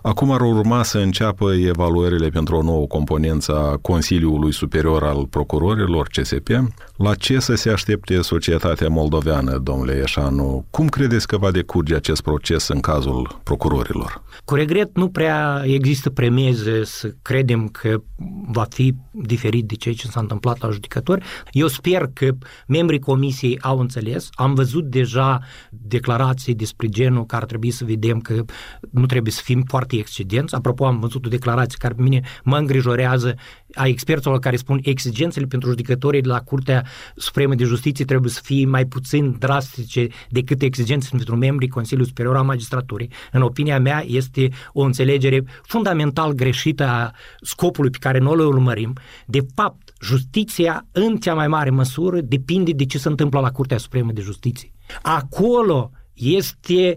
Acum 0.03 0.31
ar 0.31 0.41
urma 0.41 0.83
să 0.83 0.99
înceapă 0.99 1.53
evaluările 1.53 2.29
pentru 2.29 2.57
o 2.57 2.63
nouă 2.63 2.87
componență 2.87 3.57
a 3.57 3.77
Consiliului 3.77 4.53
Superior 4.53 5.03
al 5.03 5.27
Procurorilor, 5.27 6.09
CSP. 6.13 6.49
La 6.97 7.15
ce 7.15 7.39
să 7.39 7.55
se 7.55 7.71
aștepte 7.71 8.21
societatea 8.21 8.89
moldoveană, 8.89 9.59
domnule 9.59 9.95
Ieșanu? 9.95 10.65
Cum 10.71 10.89
credeți 10.89 11.27
că 11.27 11.37
va 11.37 11.51
decurge 11.51 11.95
acest 11.95 12.23
proces 12.23 12.69
în 12.69 12.81
cazul 12.81 13.41
procurorilor? 13.43 14.23
Cu 14.45 14.55
regret, 14.55 14.97
nu 14.97 15.09
prea 15.09 15.63
există 15.67 16.11
premize 16.11 16.85
să 16.85 17.15
credem 17.23 17.69
că 17.69 18.03
va 18.51 18.67
fi 18.71 18.95
diferit 19.11 19.65
de 19.65 19.75
ceea 19.75 19.95
ce 19.95 20.07
s-a 20.07 20.21
întâmplat 20.21 20.61
la 20.61 20.71
judecători. 20.71 21.25
Eu 21.51 21.67
sper 21.67 22.11
că 22.13 22.31
membrii 22.67 22.99
comisiei 22.99 23.61
au 23.61 23.79
înțeles. 23.79 24.29
Am 24.33 24.55
văzut 24.55 24.85
deja 24.85 25.41
declarații 25.71 26.55
despre 26.55 26.89
genul 26.89 27.27
că 27.27 27.37
ar 27.37 27.45
trebui 27.45 27.71
să 27.71 27.85
vedem 27.85 28.21
că 28.21 28.45
nu 28.91 29.07
trebuie 29.07 29.33
să 29.33 29.41
fim 29.45 29.63
foarte 29.67 29.88
excedenți. 29.97 30.55
Apropo, 30.55 30.87
am 30.87 30.99
văzut 30.99 31.27
o 31.27 31.29
declarație 31.29 31.79
care 31.81 31.95
pe 31.95 32.03
mine 32.03 32.21
mă 32.45 32.57
îngrijorează 32.57 33.35
a 33.75 33.87
experților 33.87 34.39
care 34.39 34.57
spun 34.57 34.81
exigențele 34.83 35.47
pentru 35.47 35.69
judecătorii 35.69 36.21
de 36.21 36.29
la 36.29 36.41
Curtea 36.41 36.85
Supremă 37.17 37.55
de 37.55 37.65
Justiție 37.65 38.05
trebuie 38.05 38.31
să 38.31 38.41
fie 38.43 38.67
mai 38.67 38.87
puțin 38.87 39.37
drastice 39.39 40.07
decât 40.29 40.63
exigențele 40.63 41.17
pentru 41.17 41.37
membrii 41.37 41.69
Consiliului 41.69 42.09
Superior 42.09 42.37
al 42.37 42.45
Magistraturii. 42.45 43.11
În 43.33 43.43
opinia 43.43 43.81
mea 43.81 44.05
este 44.07 44.49
o 44.73 44.83
înțelegere 44.83 45.45
fundamental 45.63 46.33
greșită 46.33 46.85
a 46.87 47.13
scopului 47.41 47.91
pe 47.91 47.99
care 48.01 48.19
noi 48.19 48.35
îl 48.35 48.47
urmărim. 48.47 48.93
De 49.27 49.41
fapt, 49.55 49.93
justiția 50.01 50.87
în 50.93 51.17
cea 51.17 51.35
mai 51.35 51.49
mare 51.49 51.71
măsură 51.71 52.21
depinde 52.21 52.73
de 52.73 52.85
ce 52.85 52.99
se 52.99 53.09
întâmplă 53.09 53.41
la 53.41 53.51
Curtea 53.51 53.79
Supremă 53.79 54.13
de 54.13 54.21
Justiție. 54.21 54.73
Acolo 55.03 55.91
este 56.15 56.97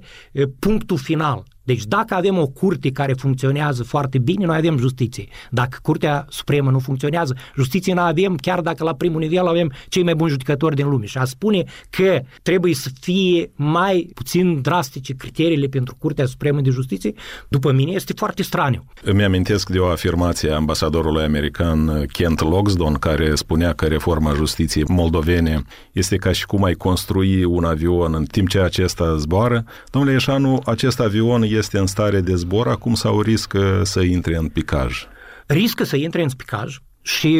punctul 0.59 0.97
final. 0.97 1.43
Deci 1.63 1.83
dacă 1.85 2.13
avem 2.13 2.37
o 2.37 2.47
curte 2.47 2.91
care 2.91 3.13
funcționează 3.13 3.83
foarte 3.83 4.17
bine, 4.17 4.45
noi 4.45 4.57
avem 4.57 4.77
justiție. 4.77 5.27
Dacă 5.49 5.77
Curtea 5.81 6.25
Supremă 6.29 6.71
nu 6.71 6.79
funcționează, 6.79 7.35
justiție 7.55 7.93
nu 7.93 8.01
avem, 8.01 8.35
chiar 8.35 8.61
dacă 8.61 8.83
la 8.83 8.93
primul 8.93 9.19
nivel 9.19 9.47
avem 9.47 9.71
cei 9.89 10.03
mai 10.03 10.15
buni 10.15 10.29
judecători 10.29 10.75
din 10.75 10.89
lume. 10.89 11.05
Și 11.05 11.17
a 11.17 11.23
spune 11.23 11.63
că 11.89 12.19
trebuie 12.41 12.73
să 12.73 12.89
fie 13.01 13.51
mai 13.55 14.09
puțin 14.13 14.61
drastice 14.61 15.13
criteriile 15.13 15.67
pentru 15.67 15.95
Curtea 15.97 16.25
Supremă 16.25 16.61
de 16.61 16.69
Justiție, 16.69 17.13
după 17.47 17.71
mine 17.71 17.91
este 17.91 18.13
foarte 18.13 18.43
straniu. 18.43 18.85
Îmi 19.03 19.23
amintesc 19.23 19.69
de 19.69 19.79
o 19.79 19.87
afirmație 19.87 20.51
a 20.51 20.55
ambasadorului 20.55 21.23
american 21.23 22.05
Kent 22.11 22.41
Logsdon, 22.41 22.93
care 22.93 23.35
spunea 23.35 23.73
că 23.73 23.85
reforma 23.85 24.33
justiției 24.33 24.83
moldovene 24.87 25.63
este 25.91 26.15
ca 26.15 26.31
și 26.31 26.45
cum 26.45 26.63
ai 26.63 26.73
construi 26.73 27.43
un 27.43 27.63
avion 27.63 28.13
în 28.13 28.25
timp 28.25 28.47
ce 28.49 28.59
acesta 28.59 29.15
zboară. 29.17 29.65
Domnule 29.91 30.15
Eșanu, 30.15 30.61
acest 30.65 30.99
avion 30.99 31.43
este 31.55 31.77
în 31.77 31.87
stare 31.87 32.21
de 32.21 32.35
zbor 32.35 32.67
acum 32.67 32.93
sau 32.93 33.21
riscă 33.21 33.81
să 33.83 34.01
intre 34.01 34.35
în 34.35 34.47
picaj? 34.47 35.05
Riscă 35.45 35.83
să 35.83 35.95
intre 35.95 36.21
în 36.21 36.29
picaj 36.37 36.77
și 37.01 37.39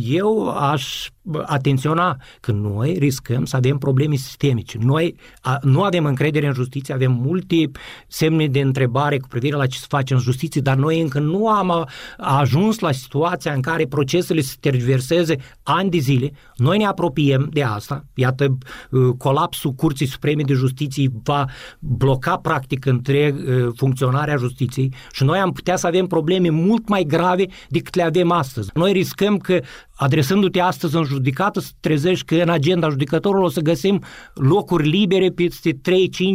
eu 0.00 0.48
aș 0.48 1.08
atenționa 1.44 2.16
că 2.40 2.52
noi 2.52 2.96
riscăm 2.98 3.44
să 3.44 3.56
avem 3.56 3.78
probleme 3.78 4.14
sistemice. 4.14 4.78
Noi 4.80 5.16
a, 5.40 5.58
nu 5.62 5.82
avem 5.82 6.04
încredere 6.04 6.46
în 6.46 6.52
justiție, 6.52 6.94
avem 6.94 7.12
multe 7.12 7.70
semne 8.06 8.46
de 8.46 8.60
întrebare 8.60 9.18
cu 9.18 9.28
privire 9.28 9.56
la 9.56 9.66
ce 9.66 9.78
se 9.78 9.86
face 9.88 10.14
în 10.14 10.20
justiție, 10.20 10.60
dar 10.60 10.76
noi 10.76 11.00
încă 11.00 11.18
nu 11.18 11.48
am 11.48 11.70
a, 11.70 11.88
a 12.16 12.38
ajuns 12.38 12.78
la 12.78 12.92
situația 12.92 13.52
în 13.52 13.60
care 13.60 13.86
procesele 13.86 14.40
se 14.40 14.54
tergiverseze 14.60 15.36
ani 15.62 15.90
de 15.90 15.98
zile. 15.98 16.32
Noi 16.56 16.78
ne 16.78 16.86
apropiem 16.86 17.48
de 17.52 17.62
asta. 17.62 18.04
Iată, 18.14 18.58
uh, 18.90 19.14
colapsul 19.18 19.72
Curții 19.72 20.06
Supreme 20.06 20.42
de 20.42 20.52
Justiție 20.52 21.08
va 21.22 21.44
bloca 21.78 22.36
practic 22.36 22.86
întreg 22.86 23.36
uh, 23.36 23.68
funcționarea 23.76 24.36
justiției 24.36 24.92
și 25.12 25.24
noi 25.24 25.38
am 25.38 25.52
putea 25.52 25.76
să 25.76 25.86
avem 25.86 26.06
probleme 26.06 26.48
mult 26.48 26.88
mai 26.88 27.04
grave 27.04 27.46
decât 27.68 27.94
le 27.94 28.02
avem 28.02 28.30
astăzi. 28.30 28.70
Noi 28.74 28.92
riscăm 28.92 29.36
că 29.36 29.60
adresându-te 29.96 30.60
astăzi 30.60 30.96
în 30.96 31.04
judecată, 31.04 31.60
să 31.60 31.70
trezești 31.80 32.24
că 32.24 32.34
în 32.34 32.48
agenda 32.48 32.88
judecătorului 32.88 33.46
o 33.46 33.50
să 33.50 33.60
găsim 33.60 34.02
locuri 34.34 34.88
libere 34.88 35.28
peste 35.30 35.72
3-5 35.72 35.76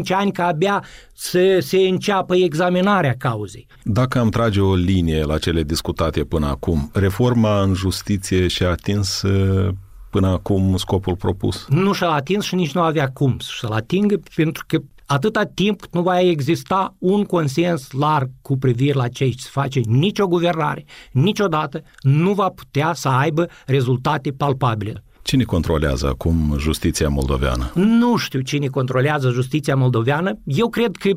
ani 0.10 0.32
ca 0.32 0.46
abia 0.46 0.84
să 1.14 1.58
se 1.60 1.78
înceapă 1.78 2.36
examinarea 2.36 3.16
cauzei. 3.18 3.68
Dacă 3.84 4.20
am 4.20 4.30
trage 4.30 4.60
o 4.62 4.76
linie 4.76 5.24
la 5.24 5.38
cele 5.38 5.64
discutate 5.64 6.24
până 6.24 6.48
acum, 6.48 6.90
reforma 6.94 7.62
în 7.62 7.74
justiție 7.74 8.48
și-a 8.48 8.70
atins 8.70 9.22
uh, 9.22 9.74
până 10.10 10.28
acum 10.28 10.78
scopul 10.78 11.16
propus? 11.16 11.66
Nu 11.70 11.94
și-a 11.94 12.10
atins 12.10 12.46
și 12.46 12.56
nici 12.56 12.72
nu 12.72 12.82
avea 12.82 13.08
cum 13.08 13.38
să-l 13.40 13.72
atingă, 13.72 14.20
pentru 14.36 14.64
că 14.68 14.78
atâta 15.12 15.44
timp 15.44 15.82
cât 15.82 15.94
nu 15.94 16.02
va 16.02 16.20
exista 16.20 16.96
un 16.98 17.24
consens 17.24 17.92
larg 17.92 18.30
cu 18.42 18.58
privire 18.58 18.94
la 18.94 19.08
ce 19.08 19.32
se 19.38 19.50
face, 19.52 19.80
nicio 19.86 20.28
guvernare, 20.28 20.86
niciodată 21.12 21.82
nu 22.02 22.34
va 22.34 22.50
putea 22.50 22.94
să 22.94 23.08
aibă 23.08 23.48
rezultate 23.66 24.32
palpabile. 24.32 25.04
Cine 25.22 25.44
controlează 25.44 26.08
acum 26.08 26.56
justiția 26.58 27.10
moldoveană? 27.10 27.72
Nu 27.76 28.18
știu 28.18 28.40
cine 28.40 28.68
controlează 28.68 29.30
justiția 29.30 29.76
moldoveană. 29.76 30.40
Eu 30.44 30.70
cred 30.70 30.96
că 30.96 31.10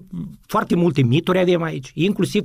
foarte 0.46 0.76
multe 0.76 1.02
mituri 1.02 1.38
avem 1.38 1.62
aici, 1.62 1.90
inclusiv 1.94 2.42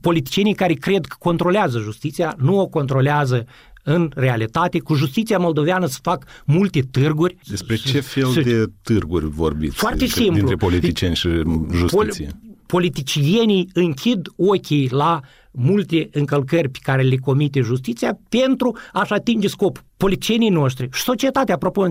politicienii 0.00 0.54
care 0.54 0.72
cred 0.72 1.06
că 1.06 1.16
controlează 1.18 1.78
justiția, 1.78 2.34
nu 2.38 2.60
o 2.60 2.66
controlează 2.66 3.46
în 3.84 4.10
realitate, 4.14 4.78
cu 4.78 4.94
justiția 4.94 5.38
moldoveană 5.38 5.86
să 5.86 5.98
fac 6.02 6.24
multe 6.44 6.80
târguri. 6.80 7.36
Despre 7.48 7.76
ce 7.76 8.00
fel 8.00 8.26
să... 8.26 8.40
de 8.40 8.64
târguri 8.82 9.26
vorbiți? 9.26 9.76
Foarte 9.76 10.06
simplu. 10.06 10.34
Dintre 10.34 10.56
politicieni 10.56 11.14
și 11.14 11.28
justiție. 11.72 12.26
Pol- 12.26 12.36
politicienii 12.66 13.68
închid 13.72 14.28
ochii 14.36 14.88
la 14.90 15.20
multe 15.56 16.08
încălcări 16.12 16.68
pe 16.68 16.78
care 16.82 17.02
le 17.02 17.16
comite 17.16 17.60
justiția 17.60 18.18
pentru 18.28 18.76
a-și 18.92 19.12
atinge 19.12 19.48
scop. 19.48 19.84
Politicienii 19.96 20.48
noștri 20.48 20.88
și 20.92 21.02
societatea, 21.02 21.54
apropo, 21.54 21.86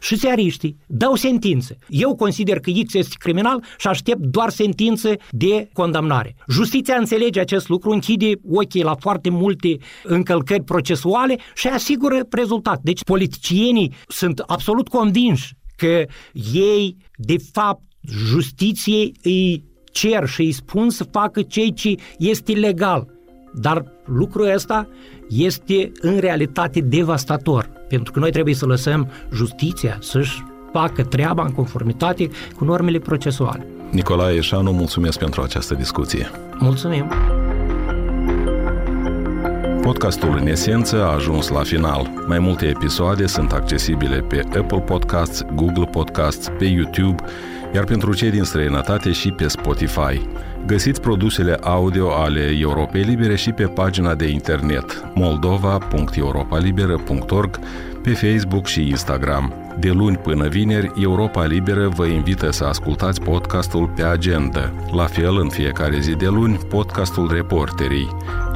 și 0.00 0.16
seariștii 0.16 0.76
dau 0.86 1.14
sentințe. 1.14 1.78
Eu 1.88 2.14
consider 2.14 2.60
că 2.60 2.70
X 2.86 2.94
este 2.94 3.14
criminal 3.18 3.64
și 3.78 3.86
aștept 3.86 4.20
doar 4.20 4.50
sentințe 4.50 5.16
de 5.30 5.68
condamnare. 5.72 6.36
Justiția 6.48 6.96
înțelege 6.96 7.40
acest 7.40 7.68
lucru, 7.68 7.90
închide 7.90 8.32
ochii 8.50 8.82
la 8.82 8.94
foarte 8.94 9.30
multe 9.30 9.76
încălcări 10.02 10.62
procesuale 10.62 11.38
și 11.54 11.68
asigură 11.68 12.20
rezultat. 12.30 12.80
Deci 12.82 13.04
politicienii 13.04 13.94
sunt 14.08 14.38
absolut 14.38 14.88
convinși 14.88 15.54
că 15.76 16.04
ei, 16.52 16.96
de 17.16 17.36
fapt, 17.52 17.82
justiției 18.08 19.14
îi 19.22 19.64
cer 19.96 20.26
și 20.26 20.40
îi 20.40 20.52
spun 20.52 20.90
să 20.90 21.04
facă 21.10 21.42
ceea 21.42 21.70
ce 21.74 21.94
este 22.18 22.52
legal. 22.52 23.06
Dar 23.54 23.84
lucrul 24.04 24.52
ăsta 24.54 24.88
este 25.28 25.92
în 26.00 26.18
realitate 26.18 26.80
devastator, 26.80 27.70
pentru 27.88 28.12
că 28.12 28.18
noi 28.18 28.30
trebuie 28.30 28.54
să 28.54 28.66
lăsăm 28.66 29.10
justiția 29.34 29.98
să-și 30.00 30.44
facă 30.72 31.02
treaba 31.02 31.44
în 31.44 31.52
conformitate 31.52 32.28
cu 32.56 32.64
normele 32.64 32.98
procesuale. 32.98 33.66
Nicolae 33.90 34.36
Eșanu, 34.36 34.70
mulțumesc 34.72 35.18
pentru 35.18 35.42
această 35.42 35.74
discuție. 35.74 36.30
Mulțumim! 36.58 37.10
Podcastul 39.82 40.36
în 40.40 40.46
esență 40.46 41.04
a 41.04 41.12
ajuns 41.12 41.48
la 41.48 41.62
final. 41.62 42.24
Mai 42.26 42.38
multe 42.38 42.66
episoade 42.66 43.26
sunt 43.26 43.52
accesibile 43.52 44.20
pe 44.20 44.42
Apple 44.58 44.80
Podcasts, 44.80 45.42
Google 45.54 45.84
Podcasts, 45.84 46.48
pe 46.58 46.64
YouTube 46.64 47.22
iar 47.74 47.84
pentru 47.84 48.14
cei 48.14 48.30
din 48.30 48.42
străinătate 48.42 49.12
și 49.12 49.30
pe 49.30 49.48
Spotify. 49.48 50.20
Găsiți 50.66 51.00
produsele 51.00 51.58
audio 51.62 52.12
ale 52.12 52.56
Europei 52.60 53.02
Libere 53.02 53.36
și 53.36 53.52
pe 53.52 53.64
pagina 53.64 54.14
de 54.14 54.28
internet 54.28 55.04
moldova.europalibera.org, 55.14 57.58
pe 58.02 58.10
Facebook 58.10 58.66
și 58.66 58.88
Instagram. 58.88 59.52
De 59.78 59.90
luni 59.90 60.16
până 60.16 60.48
vineri, 60.48 60.92
Europa 61.02 61.44
Liberă 61.44 61.88
vă 61.88 62.06
invită 62.06 62.50
să 62.50 62.64
ascultați 62.64 63.20
podcastul 63.20 63.92
pe 63.96 64.02
agenda. 64.02 64.72
La 64.92 65.04
fel, 65.04 65.38
în 65.38 65.48
fiecare 65.48 66.00
zi 66.00 66.14
de 66.14 66.26
luni, 66.26 66.58
podcastul 66.68 67.30
Reporterii. 67.32 68.08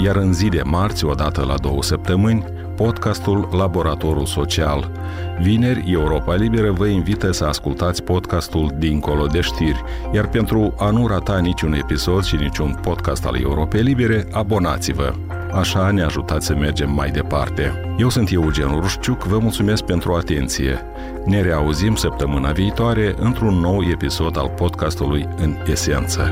Iar 0.05 0.17
în 0.17 0.33
zi 0.33 0.49
de 0.49 0.63
marți, 0.65 1.05
odată 1.05 1.45
la 1.45 1.55
două 1.63 1.83
săptămâni, 1.83 2.45
podcastul 2.83 3.49
Laboratorul 3.53 4.27
Social. 4.27 4.91
Vineri, 5.41 5.91
Europa 5.93 6.35
Liberă 6.35 6.71
vă 6.71 6.87
invită 6.87 7.33
să 7.33 7.45
ascultați 7.45 8.03
podcastul 8.03 8.71
Dincolo 8.79 9.27
de 9.27 9.41
știri, 9.41 9.83
iar 10.13 10.29
pentru 10.29 10.75
a 10.79 10.91
nu 10.91 11.07
rata 11.07 11.39
niciun 11.39 11.73
episod 11.73 12.25
și 12.25 12.37
niciun 12.37 12.79
podcast 12.83 13.27
al 13.27 13.41
Europei 13.43 13.83
Libere, 13.83 14.27
abonați-vă. 14.33 15.13
Așa 15.53 15.91
ne 15.91 16.03
ajutați 16.03 16.47
să 16.47 16.55
mergem 16.55 16.93
mai 16.93 17.11
departe. 17.11 17.95
Eu 17.99 18.09
sunt 18.09 18.31
Eugen 18.33 18.81
Rușciuc, 18.81 19.23
vă 19.23 19.39
mulțumesc 19.39 19.83
pentru 19.83 20.13
atenție. 20.13 20.81
Ne 21.25 21.43
reauzim 21.43 21.95
săptămâna 21.95 22.51
viitoare 22.51 23.15
într-un 23.19 23.55
nou 23.55 23.83
episod 23.91 24.39
al 24.39 24.49
podcastului 24.49 25.29
În 25.37 25.57
Esență. 25.67 26.31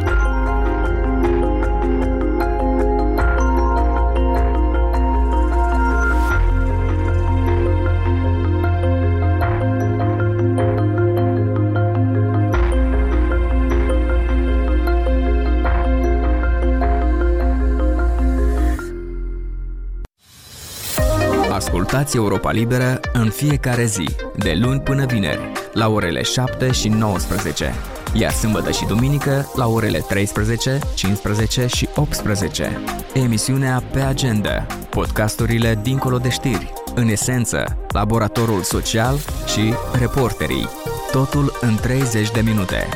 Ascultați 21.99 22.27
Europa 22.27 22.51
Liberă 22.51 23.01
în 23.13 23.31
fiecare 23.31 23.85
zi, 23.85 24.09
de 24.37 24.59
luni 24.61 24.81
până 24.81 25.07
vineri, 25.07 25.53
la 25.73 25.89
orele 25.89 26.23
7 26.23 26.73
și 26.73 26.89
19, 26.89 27.75
iar 28.13 28.33
sâmbătă 28.33 28.71
și 28.71 28.87
duminică 28.87 29.53
la 29.55 29.67
orele 29.67 29.99
13, 30.09 30.79
15 30.95 31.67
și 31.67 31.89
18. 31.95 32.81
Emisiunea 33.15 33.83
Pe 33.93 34.01
Agenda, 34.01 34.67
podcasturile 34.91 35.79
dincolo 35.83 36.19
de 36.19 36.29
știri, 36.29 36.73
în 36.95 37.09
esență, 37.09 37.77
laboratorul 37.93 38.63
social 38.63 39.19
și 39.47 39.75
reporterii. 39.99 40.69
Totul 41.11 41.59
în 41.61 41.75
30 41.75 42.31
de 42.31 42.41
minute. 42.41 42.89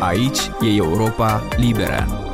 Aici 0.00 0.38
e 0.60 0.74
Europa 0.76 1.42
Liberă. 1.56 2.31